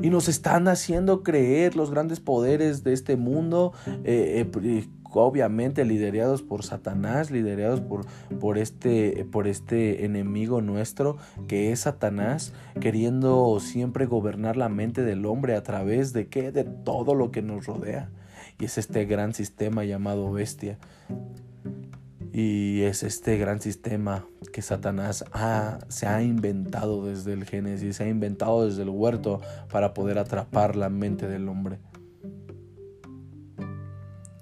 Y 0.03 0.11
nos 0.11 0.29
están 0.29 0.69
haciendo 0.69 1.23
creer 1.23 1.77
los 1.77 1.91
grandes 1.91 2.21
poderes 2.21 2.85
de 2.85 2.93
este 2.93 3.17
mundo. 3.17 3.73
Eh, 4.05 4.45
eh, 4.63 4.87
obviamente 5.21 5.85
liderados 5.85 6.43
por 6.43 6.65
Satanás, 6.65 7.31
liderados 7.31 7.81
por, 7.81 8.07
por, 8.41 8.59
este, 8.59 9.25
por 9.31 9.47
este 9.47 10.05
enemigo 10.05 10.61
nuestro 10.61 11.17
que 11.49 11.73
es 11.73 11.81
Satanás, 11.81 12.53
queriendo 12.81 13.59
siempre 13.61 14.07
gobernar 14.07 14.57
la 14.57 14.69
mente 14.69 15.03
del 15.03 15.27
hombre 15.27 15.55
a 15.55 15.63
través 15.63 16.13
de 16.13 16.29
qué? 16.29 16.53
De 16.53 16.65
todo 16.65 17.15
lo 17.15 17.31
que 17.31 17.43
nos 17.43 17.67
rodea. 17.67 18.11
Y 18.59 18.67
es 18.67 18.79
este 18.79 19.05
gran 19.05 19.35
sistema 19.35 19.85
llamado 19.85 20.33
bestia. 20.33 20.79
Y 22.33 22.83
es 22.83 23.05
este 23.05 23.39
gran 23.39 23.61
sistema 23.61 24.27
que 24.53 24.61
Satanás 24.61 25.25
se 25.89 26.07
ha 26.07 26.23
inventado 26.23 27.07
desde 27.07 27.33
el 27.33 27.45
Génesis, 27.45 27.97
se 27.97 28.05
ha 28.05 28.09
inventado 28.09 28.67
desde 28.67 28.83
el 28.83 28.89
huerto 28.89 29.41
para 29.71 29.95
poder 29.95 30.19
atrapar 30.19 30.75
la 30.75 30.89
mente 30.89 31.29
del 31.29 31.49
hombre. 31.49 31.79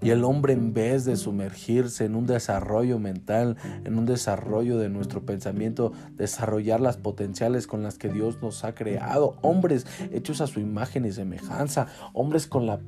Y 0.02 0.10
el 0.10 0.24
hombre 0.24 0.52
en 0.52 0.74
vez 0.74 1.04
de 1.04 1.16
sumergirse 1.16 2.04
en 2.04 2.16
un 2.16 2.26
desarrollo 2.26 2.98
mental, 2.98 3.56
en 3.84 3.98
un 3.98 4.04
desarrollo 4.04 4.78
de 4.78 4.88
nuestro 4.88 5.24
pensamiento, 5.24 5.92
desarrollar 6.16 6.80
las 6.80 6.96
potenciales 6.96 7.66
con 7.66 7.82
las 7.82 7.98
que 7.98 8.08
Dios 8.08 8.42
nos 8.42 8.64
ha 8.64 8.74
creado, 8.74 9.36
hombres 9.42 9.86
hechos 10.10 10.40
a 10.40 10.46
su 10.46 10.60
imagen 10.60 11.04
y 11.04 11.12
semejanza, 11.12 11.86
hombres 12.12 12.46
con 12.46 12.66
la 12.66 12.80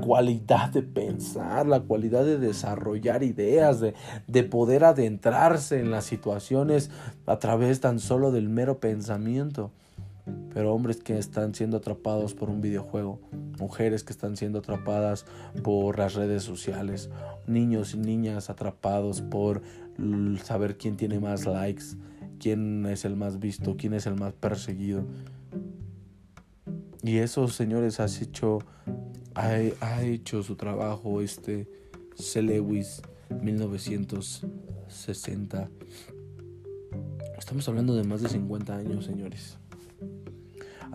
cualidad 0.00 0.70
de 0.70 0.82
pensar, 0.82 1.66
la 1.66 1.80
cualidad 1.80 2.24
de 2.24 2.38
desarrollar 2.38 3.22
ideas, 3.22 3.80
de, 3.80 3.94
de, 4.26 4.42
poder 4.42 4.84
adentrarse 4.84 5.80
en 5.80 5.90
las 5.90 6.04
situaciones 6.04 6.90
a 7.26 7.38
través 7.38 7.80
tan 7.80 7.98
solo 7.98 8.30
del 8.30 8.48
mero 8.48 8.78
pensamiento 8.78 9.72
pero 10.52 10.74
hombres 10.74 10.98
que 10.98 11.16
están 11.18 11.54
siendo 11.54 11.76
atrapados 11.76 12.34
por 12.34 12.50
un 12.50 12.60
videojuego, 12.60 13.20
mujeres 13.58 14.04
que 14.04 14.12
están 14.12 14.36
siendo 14.36 14.60
atrapadas 14.60 15.26
por 15.62 15.98
las 15.98 16.14
redes 16.14 16.42
sociales, 16.42 17.10
niños 17.46 17.94
y 17.94 17.98
niñas 17.98 18.50
atrapados 18.50 19.22
por 19.22 19.62
saber 20.42 20.76
quién 20.76 20.96
tiene 20.96 21.20
más 21.20 21.46
likes, 21.46 21.84
quién 22.38 22.86
es 22.86 23.04
el 23.04 23.14
más 23.16 23.38
visto, 23.38 23.76
quién 23.76 23.92
es 23.94 24.06
el 24.06 24.14
más 24.14 24.32
perseguido. 24.32 25.04
Y 27.02 27.18
eso, 27.18 27.46
señores, 27.48 28.00
ha 28.00 28.06
hecho, 28.06 28.60
ha, 29.34 30.02
hecho 30.02 30.42
su 30.42 30.56
trabajo 30.56 31.20
este 31.20 31.68
C. 32.16 32.40
Lewis 32.42 33.02
1960. 33.42 35.68
Estamos 37.38 37.68
hablando 37.68 37.94
de 37.94 38.02
más 38.02 38.22
de 38.22 38.28
50 38.28 38.76
años, 38.76 39.04
señores. 39.04 39.58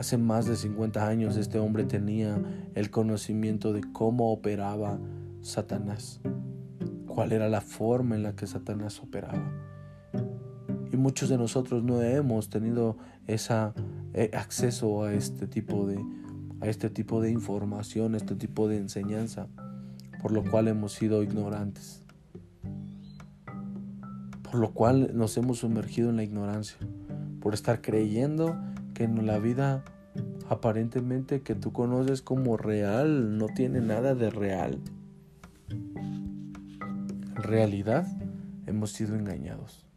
Hace 0.01 0.17
más 0.17 0.47
de 0.47 0.55
50 0.55 1.07
años 1.07 1.37
este 1.37 1.59
hombre 1.59 1.83
tenía 1.83 2.41
el 2.73 2.89
conocimiento 2.89 3.71
de 3.71 3.81
cómo 3.93 4.31
operaba 4.31 4.97
Satanás, 5.41 6.21
cuál 7.05 7.33
era 7.33 7.49
la 7.49 7.61
forma 7.61 8.15
en 8.15 8.23
la 8.23 8.35
que 8.35 8.47
Satanás 8.47 8.99
operaba. 8.99 9.51
Y 10.91 10.97
muchos 10.97 11.29
de 11.29 11.37
nosotros 11.37 11.83
no 11.83 12.01
hemos 12.01 12.49
tenido 12.49 12.97
ese 13.27 13.53
eh, 14.15 14.31
acceso 14.33 15.03
a 15.03 15.13
este 15.13 15.45
tipo 15.45 15.85
de 15.85 16.03
a 16.61 16.65
este 16.65 16.89
tipo 16.89 17.21
de 17.21 17.29
información, 17.29 18.15
a 18.15 18.17
este 18.17 18.33
tipo 18.33 18.67
de 18.67 18.77
enseñanza, 18.77 19.49
por 20.19 20.31
lo 20.31 20.43
cual 20.43 20.67
hemos 20.67 20.93
sido 20.93 21.21
ignorantes. 21.21 22.01
Por 24.41 24.55
lo 24.55 24.73
cual 24.73 25.11
nos 25.13 25.37
hemos 25.37 25.59
sumergido 25.59 26.09
en 26.09 26.15
la 26.15 26.23
ignorancia, 26.23 26.77
por 27.39 27.53
estar 27.53 27.83
creyendo 27.83 28.55
que 29.01 29.05
en 29.05 29.25
la 29.25 29.39
vida 29.39 29.83
aparentemente 30.47 31.41
que 31.41 31.55
tú 31.55 31.73
conoces 31.73 32.21
como 32.21 32.55
real 32.55 33.35
no 33.37 33.47
tiene 33.47 33.81
nada 33.81 34.13
de 34.13 34.29
real. 34.29 34.77
Realidad 37.33 38.05
hemos 38.67 38.91
sido 38.91 39.15
engañados. 39.15 39.87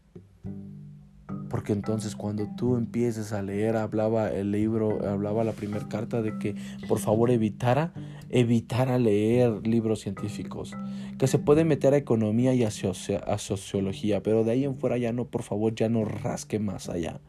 Porque 1.51 1.75
entonces 1.75 2.17
cuando 2.17 2.49
tú 2.57 2.77
empieces 2.77 3.35
a 3.35 3.43
leer, 3.43 3.77
hablaba 3.77 4.31
el 4.31 4.53
libro, 4.53 5.07
hablaba 5.07 5.45
la 5.45 5.53
primera 5.53 5.87
carta 5.87 6.23
de 6.23 6.39
que 6.39 6.57
por 6.89 6.99
favor 6.99 7.31
evitara, 7.31 7.93
evitara 8.31 8.99
leer 8.99 9.67
libros 9.67 10.01
científicos, 10.01 10.75
que 11.19 11.27
se 11.27 11.39
puede 11.39 11.65
meter 11.65 11.93
a 11.93 11.99
economía 11.99 12.55
y 12.55 12.65
a 12.65 12.71
sociología, 12.71 14.23
pero 14.23 14.45
de 14.45 14.53
ahí 14.53 14.65
en 14.65 14.77
fuera 14.77 14.97
ya 14.97 15.13
no, 15.13 15.27
por 15.27 15.43
favor, 15.43 15.75
ya 15.75 15.91
no 15.91 16.07
rasque 16.07 16.59
más 16.59 16.89
allá. 16.89 17.21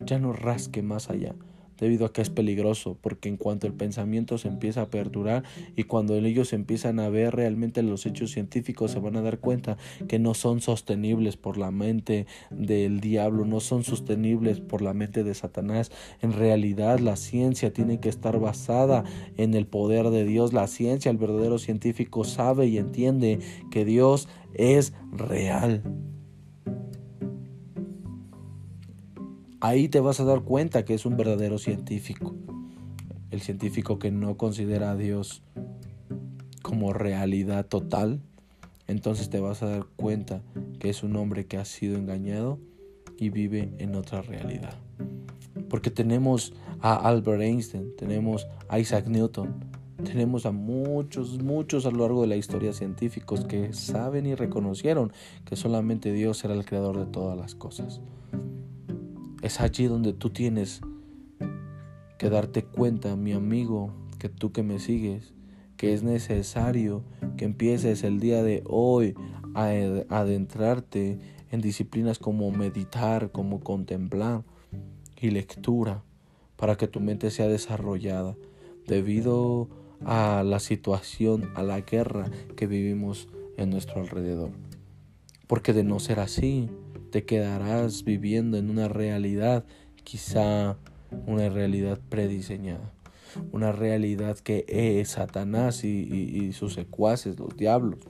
Ya 0.00 0.18
no 0.18 0.32
rasque 0.32 0.82
más 0.82 1.10
allá 1.10 1.34
debido 1.78 2.06
a 2.06 2.12
que 2.12 2.22
es 2.22 2.30
peligroso, 2.30 2.98
porque 3.00 3.28
en 3.28 3.36
cuanto 3.36 3.66
el 3.66 3.72
pensamiento 3.72 4.38
se 4.38 4.48
empieza 4.48 4.82
a 4.82 4.90
perdurar 4.90 5.44
y 5.76 5.84
cuando 5.84 6.16
ellos 6.16 6.52
empiezan 6.52 7.00
a 7.00 7.08
ver 7.08 7.34
realmente 7.34 7.82
los 7.82 8.04
hechos 8.06 8.32
científicos, 8.32 8.90
se 8.90 8.98
van 8.98 9.16
a 9.16 9.22
dar 9.22 9.38
cuenta 9.38 9.76
que 10.08 10.18
no 10.18 10.34
son 10.34 10.60
sostenibles 10.60 11.36
por 11.36 11.56
la 11.56 11.70
mente 11.70 12.26
del 12.50 13.00
diablo, 13.00 13.44
no 13.44 13.60
son 13.60 13.84
sostenibles 13.84 14.60
por 14.60 14.82
la 14.82 14.92
mente 14.92 15.24
de 15.24 15.34
Satanás. 15.34 15.90
En 16.20 16.32
realidad 16.32 16.98
la 16.98 17.16
ciencia 17.16 17.72
tiene 17.72 18.00
que 18.00 18.08
estar 18.08 18.38
basada 18.38 19.04
en 19.36 19.54
el 19.54 19.66
poder 19.66 20.10
de 20.10 20.24
Dios. 20.24 20.52
La 20.52 20.66
ciencia, 20.66 21.10
el 21.10 21.16
verdadero 21.16 21.58
científico 21.58 22.24
sabe 22.24 22.66
y 22.66 22.78
entiende 22.78 23.38
que 23.70 23.84
Dios 23.84 24.28
es 24.54 24.92
real. 25.12 25.82
Ahí 29.60 29.88
te 29.88 29.98
vas 29.98 30.20
a 30.20 30.24
dar 30.24 30.42
cuenta 30.42 30.84
que 30.84 30.94
es 30.94 31.04
un 31.04 31.16
verdadero 31.16 31.58
científico. 31.58 32.36
El 33.32 33.40
científico 33.40 33.98
que 33.98 34.12
no 34.12 34.36
considera 34.36 34.92
a 34.92 34.96
Dios 34.96 35.42
como 36.62 36.92
realidad 36.92 37.66
total, 37.66 38.20
entonces 38.86 39.30
te 39.30 39.40
vas 39.40 39.64
a 39.64 39.66
dar 39.66 39.86
cuenta 39.96 40.42
que 40.78 40.90
es 40.90 41.02
un 41.02 41.16
hombre 41.16 41.46
que 41.46 41.56
ha 41.56 41.64
sido 41.64 41.96
engañado 41.96 42.60
y 43.16 43.30
vive 43.30 43.74
en 43.78 43.96
otra 43.96 44.22
realidad. 44.22 44.78
Porque 45.68 45.90
tenemos 45.90 46.54
a 46.80 46.94
Albert 46.94 47.42
Einstein, 47.42 47.96
tenemos 47.96 48.46
a 48.68 48.78
Isaac 48.78 49.08
Newton, 49.08 49.56
tenemos 50.04 50.46
a 50.46 50.52
muchos, 50.52 51.42
muchos 51.42 51.84
a 51.84 51.90
lo 51.90 51.98
largo 51.98 52.22
de 52.22 52.28
la 52.28 52.36
historia 52.36 52.72
científicos 52.72 53.44
que 53.44 53.72
saben 53.72 54.24
y 54.26 54.36
reconocieron 54.36 55.12
que 55.44 55.56
solamente 55.56 56.12
Dios 56.12 56.44
era 56.44 56.54
el 56.54 56.64
creador 56.64 56.96
de 56.96 57.06
todas 57.06 57.36
las 57.36 57.56
cosas. 57.56 58.00
Es 59.42 59.60
allí 59.60 59.86
donde 59.86 60.12
tú 60.12 60.30
tienes 60.30 60.80
que 62.18 62.28
darte 62.28 62.64
cuenta, 62.64 63.14
mi 63.14 63.32
amigo, 63.32 63.92
que 64.18 64.28
tú 64.28 64.50
que 64.50 64.64
me 64.64 64.80
sigues, 64.80 65.32
que 65.76 65.94
es 65.94 66.02
necesario 66.02 67.04
que 67.36 67.44
empieces 67.44 68.02
el 68.02 68.18
día 68.18 68.42
de 68.42 68.64
hoy 68.66 69.14
a 69.54 69.68
adentrarte 70.08 71.20
en 71.52 71.60
disciplinas 71.60 72.18
como 72.18 72.50
meditar, 72.50 73.30
como 73.30 73.60
contemplar 73.60 74.42
y 75.20 75.30
lectura, 75.30 76.02
para 76.56 76.76
que 76.76 76.88
tu 76.88 76.98
mente 76.98 77.30
sea 77.30 77.46
desarrollada 77.46 78.36
debido 78.88 79.68
a 80.04 80.42
la 80.44 80.58
situación, 80.58 81.50
a 81.54 81.62
la 81.62 81.80
guerra 81.82 82.28
que 82.56 82.66
vivimos 82.66 83.28
en 83.56 83.70
nuestro 83.70 84.00
alrededor. 84.00 84.50
Porque 85.46 85.72
de 85.72 85.84
no 85.84 86.00
ser 86.00 86.18
así, 86.18 86.68
te 87.10 87.24
quedarás 87.24 88.04
viviendo 88.04 88.56
en 88.56 88.70
una 88.70 88.88
realidad, 88.88 89.64
quizá 90.04 90.76
una 91.26 91.48
realidad 91.48 91.98
prediseñada, 92.08 92.92
una 93.52 93.72
realidad 93.72 94.38
que 94.38 94.64
es 94.68 95.10
Satanás 95.10 95.84
y, 95.84 96.52
sus 96.52 96.74
secuaces, 96.74 97.38
los 97.38 97.56
diablos, 97.56 98.00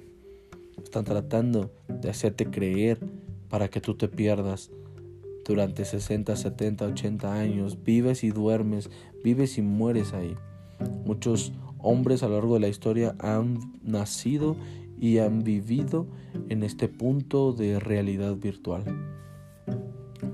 están 0.82 1.04
tratando 1.04 1.72
de 1.88 2.10
hacerte 2.10 2.46
creer 2.46 2.98
para 3.48 3.68
que 3.68 3.80
tú 3.80 3.94
te 3.94 4.08
pierdas 4.08 4.70
durante 5.44 5.84
60, 5.84 6.36
70, 6.36 6.86
80 6.86 7.32
años. 7.32 7.82
Vives 7.82 8.22
y 8.22 8.30
duermes, 8.30 8.90
vives 9.24 9.58
y 9.58 9.62
mueres 9.62 10.12
ahí. 10.12 10.36
Muchos 11.04 11.52
hombres 11.78 12.22
a 12.22 12.28
lo 12.28 12.34
largo 12.34 12.54
de 12.54 12.60
la 12.60 12.68
historia 12.68 13.14
han 13.18 13.58
nacido 13.82 14.56
y 15.00 15.18
han 15.18 15.42
vivido 15.42 16.06
en 16.48 16.62
este 16.62 16.88
punto 16.88 17.52
de 17.52 17.78
realidad 17.78 18.36
virtual, 18.36 18.84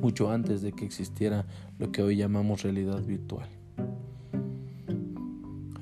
mucho 0.01 0.31
antes 0.31 0.63
de 0.63 0.73
que 0.73 0.85
existiera 0.85 1.47
lo 1.79 1.93
que 1.93 2.03
hoy 2.03 2.17
llamamos 2.17 2.63
realidad 2.63 3.03
virtual. 3.03 3.49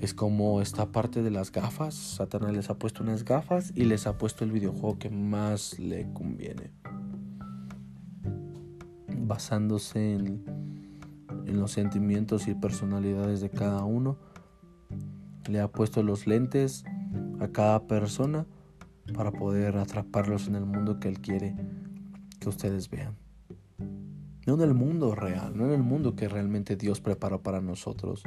Es 0.00 0.14
como 0.14 0.60
esta 0.60 0.90
parte 0.90 1.22
de 1.22 1.30
las 1.30 1.52
gafas, 1.52 1.94
Satanás 1.94 2.52
les 2.52 2.70
ha 2.70 2.74
puesto 2.74 3.04
unas 3.04 3.24
gafas 3.24 3.72
y 3.76 3.84
les 3.84 4.08
ha 4.08 4.18
puesto 4.18 4.44
el 4.44 4.50
videojuego 4.50 4.98
que 4.98 5.10
más 5.10 5.78
le 5.78 6.12
conviene, 6.12 6.72
basándose 9.16 10.14
en, 10.14 10.42
en 11.46 11.60
los 11.60 11.70
sentimientos 11.70 12.48
y 12.48 12.54
personalidades 12.54 13.40
de 13.40 13.50
cada 13.50 13.84
uno. 13.84 14.16
Le 15.48 15.60
ha 15.60 15.70
puesto 15.70 16.02
los 16.02 16.26
lentes 16.26 16.84
a 17.38 17.48
cada 17.48 17.86
persona 17.86 18.44
para 19.12 19.30
poder 19.32 19.76
atraparlos 19.76 20.48
en 20.48 20.56
el 20.56 20.64
mundo 20.64 20.98
que 20.98 21.08
Él 21.08 21.20
quiere 21.20 21.54
que 22.40 22.48
ustedes 22.48 22.90
vean. 22.90 23.16
No 24.46 24.54
en 24.54 24.60
el 24.62 24.74
mundo 24.74 25.14
real, 25.14 25.56
no 25.56 25.66
en 25.66 25.72
el 25.72 25.82
mundo 25.82 26.16
que 26.16 26.28
realmente 26.28 26.76
Dios 26.76 27.00
preparó 27.00 27.42
para 27.42 27.60
nosotros. 27.60 28.24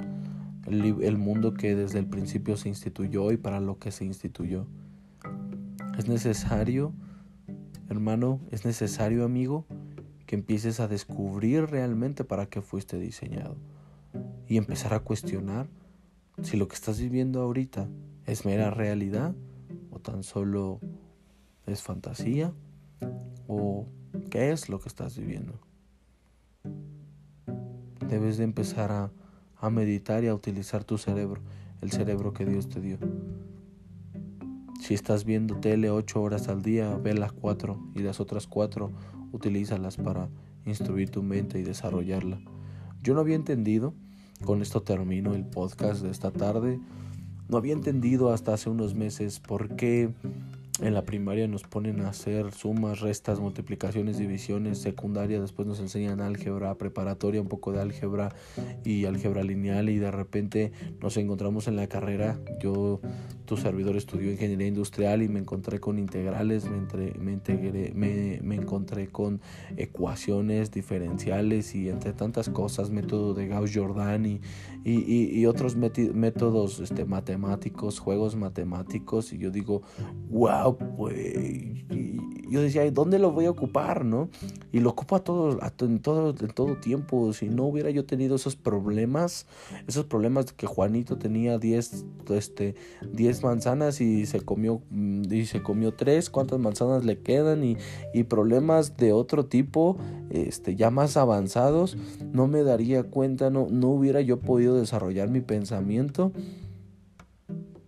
El, 0.65 1.17
mundo 1.17 1.53
que 1.53 1.75
desde 1.75 1.99
el 1.99 2.07
principio 2.07 2.55
se 2.55 2.69
instituyó 2.69 3.31
y 3.31 3.37
para 3.37 3.59
lo 3.59 3.77
que 3.77 3.91
se 3.91 4.05
instituyó. 4.05 4.65
Es 5.97 6.07
necesario, 6.07 6.93
hermano, 7.89 8.39
es 8.49 8.65
necesario, 8.65 9.25
amigo, 9.25 9.65
que 10.25 10.35
empieces 10.35 10.79
a 10.79 10.87
descubrir 10.87 11.65
realmente 11.65 12.23
para 12.23 12.47
qué 12.47 12.61
fuiste 12.61 12.97
diseñado. 12.97 13.57
Y 14.47 14.57
empezar 14.57 14.93
a 14.93 15.01
cuestionar 15.01 15.67
si 16.41 16.55
lo 16.57 16.67
que 16.67 16.75
estás 16.75 16.99
viviendo 16.99 17.41
ahorita 17.41 17.89
es 18.25 18.45
mera 18.45 18.69
realidad 18.71 19.35
tan 20.05 20.23
solo 20.23 20.79
es 21.65 21.81
fantasía 21.81 22.53
o 23.47 23.87
qué 24.29 24.51
es 24.51 24.69
lo 24.69 24.79
que 24.79 24.87
estás 24.87 25.17
viviendo. 25.17 25.59
Debes 28.07 28.37
de 28.37 28.43
empezar 28.43 28.91
a, 28.91 29.11
a 29.57 29.69
meditar 29.71 30.23
y 30.23 30.27
a 30.27 30.35
utilizar 30.35 30.83
tu 30.83 30.99
cerebro, 30.99 31.41
el 31.81 31.91
cerebro 31.91 32.33
que 32.33 32.45
Dios 32.45 32.69
te 32.69 32.81
dio. 32.81 32.99
Si 34.79 34.93
estás 34.93 35.25
viendo 35.25 35.59
tele 35.59 35.89
ocho 35.89 36.21
horas 36.21 36.49
al 36.49 36.61
día, 36.61 36.95
ve 36.97 37.15
las 37.15 37.31
cuatro 37.31 37.79
y 37.95 37.99
las 37.99 38.19
otras 38.19 38.45
cuatro 38.45 38.91
utilízalas 39.31 39.97
para 39.97 40.29
instruir 40.65 41.09
tu 41.09 41.23
mente 41.23 41.57
y 41.57 41.63
desarrollarla. 41.63 42.39
Yo 43.01 43.15
no 43.15 43.21
había 43.21 43.35
entendido, 43.35 43.95
con 44.45 44.61
esto 44.61 44.83
termino 44.83 45.33
el 45.33 45.45
podcast 45.45 46.03
de 46.03 46.11
esta 46.11 46.29
tarde, 46.31 46.79
no 47.49 47.57
había 47.57 47.73
entendido 47.73 48.31
hasta 48.31 48.53
hace 48.53 48.69
unos 48.69 48.95
meses 48.95 49.39
por 49.39 49.75
qué 49.75 50.09
en 50.81 50.93
la 50.93 51.05
primaria 51.05 51.47
nos 51.47 51.63
ponen 51.63 52.01
a 52.01 52.09
hacer 52.09 52.51
sumas, 52.51 52.99
restas, 52.99 53.39
multiplicaciones, 53.39 54.17
divisiones, 54.17 54.79
secundaria, 54.79 55.39
después 55.39 55.67
nos 55.67 55.79
enseñan 55.79 56.19
álgebra, 56.19 56.75
preparatoria, 56.75 57.39
un 57.39 57.47
poco 57.47 57.71
de 57.71 57.79
álgebra 57.79 58.35
y 58.83 59.05
álgebra 59.05 59.43
lineal 59.43 59.89
y 59.89 59.99
de 59.99 60.11
repente 60.11 60.73
nos 61.01 61.15
encontramos 61.15 61.69
en 61.69 61.77
la 61.77 61.87
carrera. 61.87 62.37
Yo, 62.59 62.99
tu 63.45 63.55
servidor 63.55 63.95
estudió 63.95 64.31
ingeniería 64.31 64.67
industrial 64.67 65.21
y 65.21 65.29
me 65.29 65.39
encontré 65.39 65.79
con 65.79 65.97
integrales, 65.97 66.65
me, 66.65 66.81
me, 67.93 68.39
me, 68.41 68.55
encontré 68.55 69.07
con 69.07 69.39
ecuaciones 69.77 70.71
diferenciales 70.71 71.73
y 71.73 71.87
entre 71.87 72.11
tantas 72.11 72.49
cosas, 72.49 72.89
método 72.89 73.33
de 73.33 73.47
Gauss-Jordan 73.47 74.25
y, 74.25 74.41
y, 74.83 75.45
otros 75.45 75.77
métodos 75.77 76.79
este, 76.79 77.05
matemáticos, 77.05 77.99
juegos 77.99 78.35
matemáticos 78.35 79.31
y 79.31 79.37
yo 79.37 79.51
digo, 79.51 79.83
wow 80.29 80.64
pues 80.73 81.85
yo 82.49 82.61
decía, 82.61 82.89
¿dónde 82.91 83.19
lo 83.19 83.31
voy 83.31 83.45
a 83.45 83.51
ocupar, 83.51 84.05
no? 84.05 84.29
Y 84.71 84.79
lo 84.79 84.91
ocupo 84.91 85.15
a 85.15 85.23
todo, 85.23 85.59
en, 85.81 85.99
todo, 85.99 86.29
en 86.29 86.47
todo 86.47 86.77
tiempo. 86.77 87.33
Si 87.33 87.49
no 87.49 87.65
hubiera 87.65 87.89
yo 87.89 88.05
tenido 88.05 88.35
esos 88.35 88.55
problemas, 88.55 89.45
esos 89.87 90.05
problemas 90.05 90.51
que 90.53 90.67
Juanito 90.67 91.17
tenía 91.17 91.57
10 91.57 92.05
este, 92.29 92.75
manzanas 93.41 93.99
y 94.01 94.25
se 94.25 94.41
comió 94.41 94.81
y 94.91 95.45
se 95.45 95.61
comió 95.63 95.93
3, 95.93 96.29
cuántas 96.29 96.59
manzanas 96.59 97.03
le 97.03 97.19
quedan 97.19 97.63
y, 97.63 97.77
y 98.13 98.23
problemas 98.23 98.97
de 98.97 99.13
otro 99.13 99.45
tipo, 99.45 99.97
este, 100.29 100.75
ya 100.75 100.89
más 100.91 101.17
avanzados, 101.17 101.97
no 102.31 102.47
me 102.47 102.63
daría 102.63 103.03
cuenta, 103.03 103.49
no, 103.49 103.67
no 103.69 103.89
hubiera 103.89 104.21
yo 104.21 104.39
podido 104.39 104.75
desarrollar 104.75 105.29
mi 105.29 105.41
pensamiento, 105.41 106.31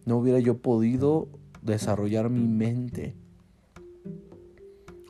no 0.06 0.18
hubiera 0.18 0.40
yo 0.40 0.58
podido 0.58 1.28
desarrollar 1.62 2.30
mi 2.30 2.48
mente. 2.48 3.16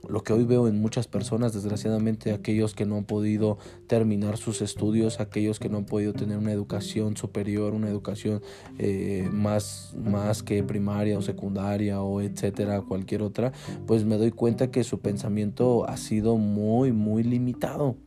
lo 0.09 0.23
que 0.23 0.31
hoy 0.31 0.45
veo 0.45 0.69
en 0.69 0.79
muchas 0.79 1.05
personas, 1.05 1.51
desgraciadamente 1.53 2.31
aquellos 2.31 2.73
que 2.73 2.85
no 2.85 2.95
han 2.95 3.03
podido 3.03 3.57
terminar 3.87 4.37
sus 4.37 4.61
estudios, 4.61 5.19
aquellos 5.19 5.59
que 5.59 5.67
no 5.67 5.79
han 5.79 5.85
podido 5.85 6.13
tener 6.13 6.37
una 6.37 6.53
educación 6.53 7.17
superior, 7.17 7.73
una 7.73 7.89
educación 7.89 8.41
eh, 8.77 9.27
más, 9.33 9.93
más 10.01 10.43
que 10.43 10.63
primaria 10.63 11.17
o 11.17 11.21
secundaria 11.21 12.01
o 12.01 12.21
etcétera, 12.21 12.81
cualquier 12.83 13.21
otra, 13.21 13.51
pues 13.85 14.05
me 14.05 14.17
doy 14.17 14.31
cuenta 14.31 14.71
que 14.71 14.85
su 14.85 14.99
pensamiento 14.99 15.85
ha 15.89 15.97
sido 15.97 16.37
muy, 16.37 16.93
muy 16.93 17.23
limitado. 17.23 17.97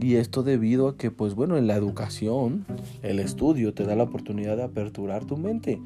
Y 0.00 0.14
esto 0.16 0.42
debido 0.42 0.88
a 0.88 0.96
que, 0.96 1.10
pues 1.10 1.34
bueno, 1.34 1.56
en 1.56 1.66
la 1.66 1.74
educación, 1.74 2.64
el 3.02 3.18
estudio 3.18 3.74
te 3.74 3.84
da 3.84 3.96
la 3.96 4.04
oportunidad 4.04 4.56
de 4.56 4.62
aperturar 4.62 5.24
tu 5.24 5.36
mente. 5.36 5.80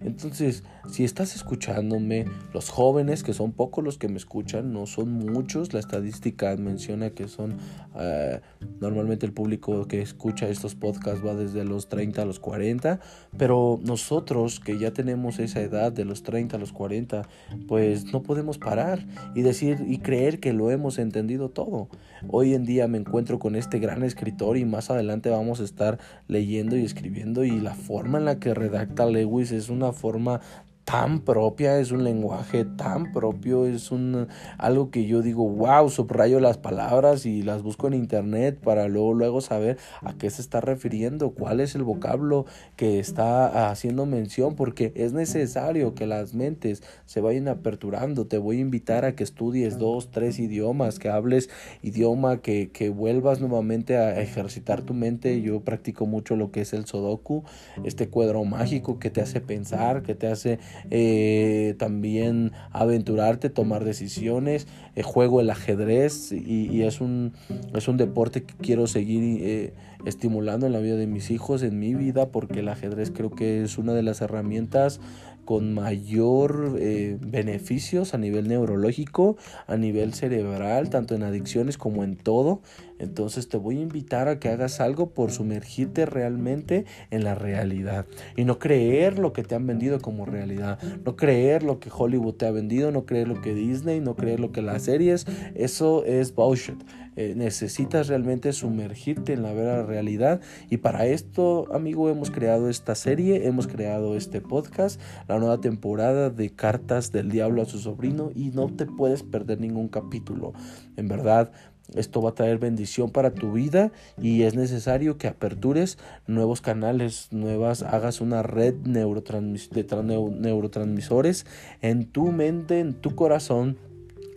Entonces, 0.00 0.64
si 0.88 1.04
estás 1.04 1.34
escuchándome, 1.34 2.26
los 2.54 2.70
jóvenes, 2.70 3.22
que 3.22 3.34
son 3.34 3.52
pocos 3.52 3.84
los 3.84 3.98
que 3.98 4.08
me 4.08 4.16
escuchan, 4.16 4.72
no 4.72 4.86
son 4.86 5.10
muchos, 5.10 5.72
la 5.72 5.80
estadística 5.80 6.56
menciona 6.56 7.10
que 7.10 7.28
son, 7.28 7.56
eh, 7.98 8.40
normalmente 8.80 9.26
el 9.26 9.32
público 9.32 9.86
que 9.86 10.00
escucha 10.00 10.48
estos 10.48 10.74
podcasts 10.74 11.24
va 11.24 11.34
desde 11.34 11.64
los 11.64 11.88
30 11.88 12.22
a 12.22 12.24
los 12.24 12.38
40, 12.40 13.00
pero 13.36 13.80
nosotros 13.82 14.60
que 14.60 14.78
ya 14.78 14.92
tenemos 14.92 15.38
esa 15.38 15.60
edad 15.60 15.92
de 15.92 16.04
los 16.04 16.22
30 16.22 16.56
a 16.56 16.60
los 16.60 16.72
40, 16.72 17.28
pues 17.66 18.12
no 18.12 18.22
podemos 18.22 18.58
parar 18.58 19.04
y 19.34 19.42
decir 19.42 19.84
y 19.86 19.98
creer 19.98 20.40
que 20.40 20.52
lo 20.52 20.70
hemos 20.70 20.98
entendido 20.98 21.50
todo. 21.50 21.88
Hoy 22.28 22.54
en 22.54 22.64
día 22.64 22.88
me 22.88 22.98
encuentro 22.98 23.38
con 23.38 23.56
este 23.56 23.78
gran 23.78 24.02
escritor 24.02 24.56
y 24.56 24.64
más 24.64 24.90
adelante 24.90 25.30
vamos 25.30 25.60
a 25.60 25.64
estar 25.64 25.98
leyendo 26.26 26.76
y 26.76 26.84
escribiendo 26.84 27.44
y 27.44 27.60
la 27.60 27.74
forma 27.74 28.18
en 28.18 28.24
la 28.24 28.38
que 28.38 28.54
redacta 28.54 29.06
Lewis 29.06 29.52
es 29.52 29.68
una 29.68 29.87
forma 29.92 30.40
tan 30.88 31.20
propia, 31.20 31.78
es 31.80 31.90
un 31.90 32.02
lenguaje 32.02 32.64
tan 32.64 33.12
propio, 33.12 33.66
es 33.66 33.90
un 33.90 34.26
algo 34.56 34.90
que 34.90 35.04
yo 35.04 35.20
digo, 35.20 35.46
wow, 35.46 35.90
subrayo 35.90 36.40
las 36.40 36.56
palabras 36.56 37.26
y 37.26 37.42
las 37.42 37.62
busco 37.62 37.88
en 37.88 37.92
internet 37.92 38.58
para 38.58 38.88
luego 38.88 39.12
luego 39.12 39.42
saber 39.42 39.76
a 40.00 40.14
qué 40.14 40.30
se 40.30 40.40
está 40.40 40.62
refiriendo, 40.62 41.32
cuál 41.32 41.60
es 41.60 41.74
el 41.74 41.82
vocablo 41.82 42.46
que 42.76 43.00
está 43.00 43.68
haciendo 43.68 44.06
mención, 44.06 44.56
porque 44.56 44.94
es 44.96 45.12
necesario 45.12 45.94
que 45.94 46.06
las 46.06 46.32
mentes 46.32 46.82
se 47.04 47.20
vayan 47.20 47.48
aperturando. 47.48 48.26
Te 48.26 48.38
voy 48.38 48.56
a 48.56 48.60
invitar 48.60 49.04
a 49.04 49.14
que 49.14 49.24
estudies 49.24 49.76
dos, 49.76 50.10
tres 50.10 50.38
idiomas, 50.38 50.98
que 50.98 51.10
hables 51.10 51.50
idioma, 51.82 52.40
que, 52.40 52.70
que 52.70 52.88
vuelvas 52.88 53.40
nuevamente 53.40 53.98
a 53.98 54.18
ejercitar 54.22 54.80
tu 54.80 54.94
mente. 54.94 55.42
Yo 55.42 55.60
practico 55.60 56.06
mucho 56.06 56.34
lo 56.34 56.50
que 56.50 56.62
es 56.62 56.72
el 56.72 56.86
Sudoku, 56.86 57.44
este 57.84 58.08
cuadro 58.08 58.42
mágico 58.46 58.98
que 58.98 59.10
te 59.10 59.20
hace 59.20 59.42
pensar, 59.42 60.02
que 60.02 60.14
te 60.14 60.28
hace 60.28 60.58
eh, 60.90 61.74
también 61.78 62.52
aventurarte, 62.72 63.50
tomar 63.50 63.84
decisiones, 63.84 64.66
eh, 64.94 65.02
juego 65.02 65.40
el 65.40 65.50
ajedrez 65.50 66.32
y, 66.32 66.82
es, 66.82 67.00
un, 67.00 67.32
es 67.74 67.88
un 67.88 67.96
deporte 67.96 68.42
que 68.42 68.54
quiero 68.54 68.86
seguir 68.86 69.40
eh, 69.42 69.74
estimulando 70.04 70.66
en 70.66 70.72
la 70.72 70.80
vida 70.80 70.96
de 70.96 71.06
mis 71.06 71.30
hijos, 71.30 71.62
en 71.62 71.78
mi 71.78 71.94
vida, 71.94 72.30
porque 72.30 72.60
el 72.60 72.68
ajedrez 72.68 73.10
creo 73.10 73.30
que 73.30 73.62
es 73.62 73.78
una 73.78 73.94
de 73.94 74.02
las 74.02 74.20
herramientas 74.20 75.00
con 75.48 75.72
mayor 75.72 76.76
eh, 76.78 77.16
beneficios 77.18 78.12
a 78.12 78.18
nivel 78.18 78.48
neurológico, 78.48 79.38
a 79.66 79.78
nivel 79.78 80.12
cerebral, 80.12 80.90
tanto 80.90 81.14
en 81.14 81.22
adicciones 81.22 81.78
como 81.78 82.04
en 82.04 82.16
todo. 82.16 82.60
Entonces 82.98 83.48
te 83.48 83.56
voy 83.56 83.78
a 83.78 83.80
invitar 83.80 84.28
a 84.28 84.40
que 84.40 84.50
hagas 84.50 84.78
algo 84.78 85.14
por 85.14 85.30
sumergirte 85.30 86.04
realmente 86.04 86.84
en 87.10 87.24
la 87.24 87.34
realidad 87.34 88.04
y 88.36 88.44
no 88.44 88.58
creer 88.58 89.18
lo 89.18 89.32
que 89.32 89.42
te 89.42 89.54
han 89.54 89.66
vendido 89.66 90.00
como 90.00 90.26
realidad, 90.26 90.78
no 91.06 91.16
creer 91.16 91.62
lo 91.62 91.80
que 91.80 91.88
Hollywood 91.90 92.34
te 92.34 92.46
ha 92.46 92.50
vendido, 92.50 92.90
no 92.90 93.06
creer 93.06 93.28
lo 93.28 93.40
que 93.40 93.54
Disney, 93.54 94.00
no 94.00 94.16
creer 94.16 94.40
lo 94.40 94.52
que 94.52 94.60
las 94.60 94.82
series, 94.82 95.24
eso 95.54 96.04
es 96.04 96.34
bullshit. 96.34 96.76
Eh, 97.20 97.34
necesitas 97.34 98.06
realmente 98.06 98.52
sumergirte 98.52 99.32
en 99.32 99.42
la 99.42 99.52
vera 99.52 99.82
realidad 99.82 100.40
y 100.70 100.76
para 100.76 101.04
esto, 101.06 101.66
amigo, 101.74 102.08
hemos 102.10 102.30
creado 102.30 102.68
esta 102.68 102.94
serie, 102.94 103.48
hemos 103.48 103.66
creado 103.66 104.16
este 104.16 104.40
podcast, 104.40 105.00
la 105.26 105.40
nueva 105.40 105.60
temporada 105.60 106.30
de 106.30 106.50
Cartas 106.50 107.10
del 107.10 107.28
Diablo 107.28 107.62
a 107.62 107.64
su 107.64 107.80
sobrino 107.80 108.30
y 108.36 108.50
no 108.50 108.68
te 108.68 108.86
puedes 108.86 109.24
perder 109.24 109.60
ningún 109.60 109.88
capítulo. 109.88 110.52
En 110.96 111.08
verdad, 111.08 111.50
esto 111.92 112.22
va 112.22 112.30
a 112.30 112.34
traer 112.34 112.58
bendición 112.58 113.10
para 113.10 113.34
tu 113.34 113.50
vida 113.50 113.90
y 114.16 114.42
es 114.42 114.54
necesario 114.54 115.18
que 115.18 115.26
apertures 115.26 115.98
nuevos 116.28 116.60
canales, 116.60 117.32
nuevas, 117.32 117.82
hagas 117.82 118.20
una 118.20 118.44
red 118.44 118.74
de 118.74 119.00
neurotransmisores 119.00 121.46
en 121.80 122.06
tu 122.06 122.30
mente, 122.30 122.78
en 122.78 122.94
tu 122.94 123.16
corazón, 123.16 123.76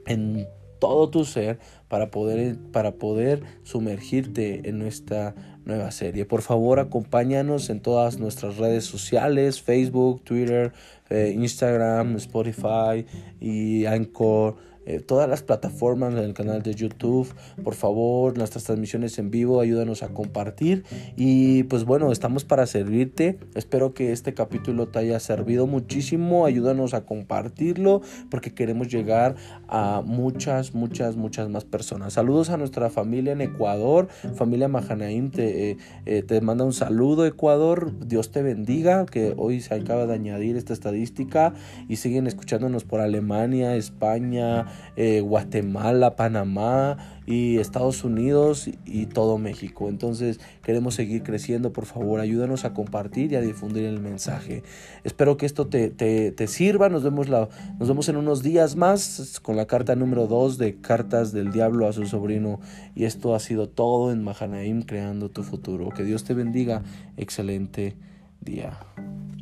en 0.08 0.48
todo 0.82 1.10
tu 1.10 1.26
ser 1.26 1.60
para 1.88 2.10
poder, 2.10 2.58
para 2.74 2.96
poder 2.96 3.44
sumergirte 3.64 4.68
en 4.68 4.80
nuestra 4.80 5.36
nueva 5.64 5.92
serie. 5.92 6.26
Por 6.26 6.42
favor, 6.42 6.80
acompáñanos 6.80 7.70
en 7.70 7.82
todas 7.82 8.18
nuestras 8.18 8.58
redes 8.58 8.86
sociales, 8.86 9.62
Facebook, 9.62 10.24
Twitter, 10.24 10.74
eh, 11.12 11.34
Instagram, 11.36 12.16
Spotify 12.16 13.06
y 13.40 13.86
Anchor 13.86 14.56
eh, 14.86 15.00
todas 15.00 15.30
las 15.30 15.44
plataformas, 15.44 16.14
en 16.14 16.20
el 16.20 16.34
canal 16.34 16.64
de 16.64 16.74
YouTube. 16.74 17.34
Por 17.64 17.76
favor, 17.76 18.38
nuestras 18.38 18.64
transmisiones 18.64 19.20
en 19.20 19.30
vivo, 19.30 19.62
ayúdanos 19.62 20.04
a 20.04 20.10
compartir. 20.10 20.84
Y 21.16 21.64
pues 21.64 21.86
bueno, 21.86 22.12
estamos 22.12 22.46
para 22.46 22.66
servirte. 22.66 23.38
Espero 23.56 23.94
que 23.94 24.12
este 24.12 24.34
capítulo 24.34 24.88
te 24.88 25.00
haya 25.00 25.20
servido 25.20 25.68
muchísimo. 25.68 26.46
Ayúdanos 26.46 26.94
a 26.94 27.06
compartirlo 27.06 28.02
porque 28.30 28.54
queremos 28.54 28.88
llegar 28.88 29.36
a 29.68 30.02
muchas, 30.06 30.74
muchas, 30.74 31.16
muchas 31.16 31.50
más 31.50 31.66
personas. 31.66 32.14
Saludos 32.14 32.50
a 32.50 32.58
nuestra 32.58 32.90
familia 32.90 33.34
en 33.34 33.42
Ecuador. 33.42 34.08
Familia 34.36 34.68
Mahanaim 34.68 35.32
te, 35.32 35.72
eh, 35.72 35.78
eh, 36.06 36.24
te 36.24 36.42
manda 36.42 36.66
un 36.66 36.74
saludo 36.74 37.26
Ecuador. 37.26 37.92
Dios 38.06 38.32
te 38.32 38.42
bendiga. 38.42 39.06
Que 39.06 39.34
hoy 39.38 39.62
se 39.62 39.76
acaba 39.76 40.06
de 40.06 40.14
añadir 40.14 40.58
esta 40.58 40.74
estadística 40.74 41.54
y 41.88 41.98
siguen 41.98 42.28
escuchándonos 42.28 42.84
por 42.84 43.00
Alemania, 43.00 43.76
España, 43.76 44.66
eh, 44.96 45.22
Guatemala, 45.22 46.16
Panamá 46.16 46.98
y 47.26 47.58
Estados 47.58 48.04
Unidos 48.04 48.70
y 48.86 49.06
todo 49.06 49.38
México. 49.38 49.90
Entonces 49.90 50.40
queremos 50.64 50.96
seguir 50.96 51.24
creciendo, 51.24 51.72
por 51.72 51.86
favor, 51.86 52.20
ayúdanos 52.20 52.66
a 52.66 52.74
compartir 52.74 53.32
y 53.32 53.36
a 53.36 53.42
difundir 53.42 53.86
el 53.86 54.00
mensaje. 54.00 54.64
Espero 55.04 55.38
que 55.38 55.46
esto 55.46 55.68
te, 55.68 55.90
te, 55.90 56.48
sirva. 56.48 56.90
Nos 56.90 57.04
vemos, 57.04 57.30
la, 57.30 57.50
nos 57.80 57.88
vemos 57.88 58.10
en 58.10 58.18
unos 58.18 58.44
días 58.44 58.76
más 58.76 59.40
con 59.42 59.56
la 59.56 59.66
carta 59.68 59.96
número 59.96 60.28
2 60.28 60.58
de 60.58 60.82
Cartas 60.82 61.32
del 61.32 61.52
Diablo 61.52 61.88
a 61.88 61.94
su 61.94 62.06
sobrino. 62.06 62.60
Y 62.96 63.06
esto 63.06 63.36
ha 63.36 63.40
sido 63.40 63.70
todo 63.70 64.12
en 64.12 64.24
Mahanaim 64.24 64.84
creando 64.84 65.30
tu 65.30 65.44
futuro. 65.44 65.90
Que 65.90 66.04
Dios 66.04 66.24
te 66.24 66.34
bendiga. 66.34 66.84
Excelente 67.18 67.96
día. 68.42 68.78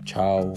Chao. 0.04 0.54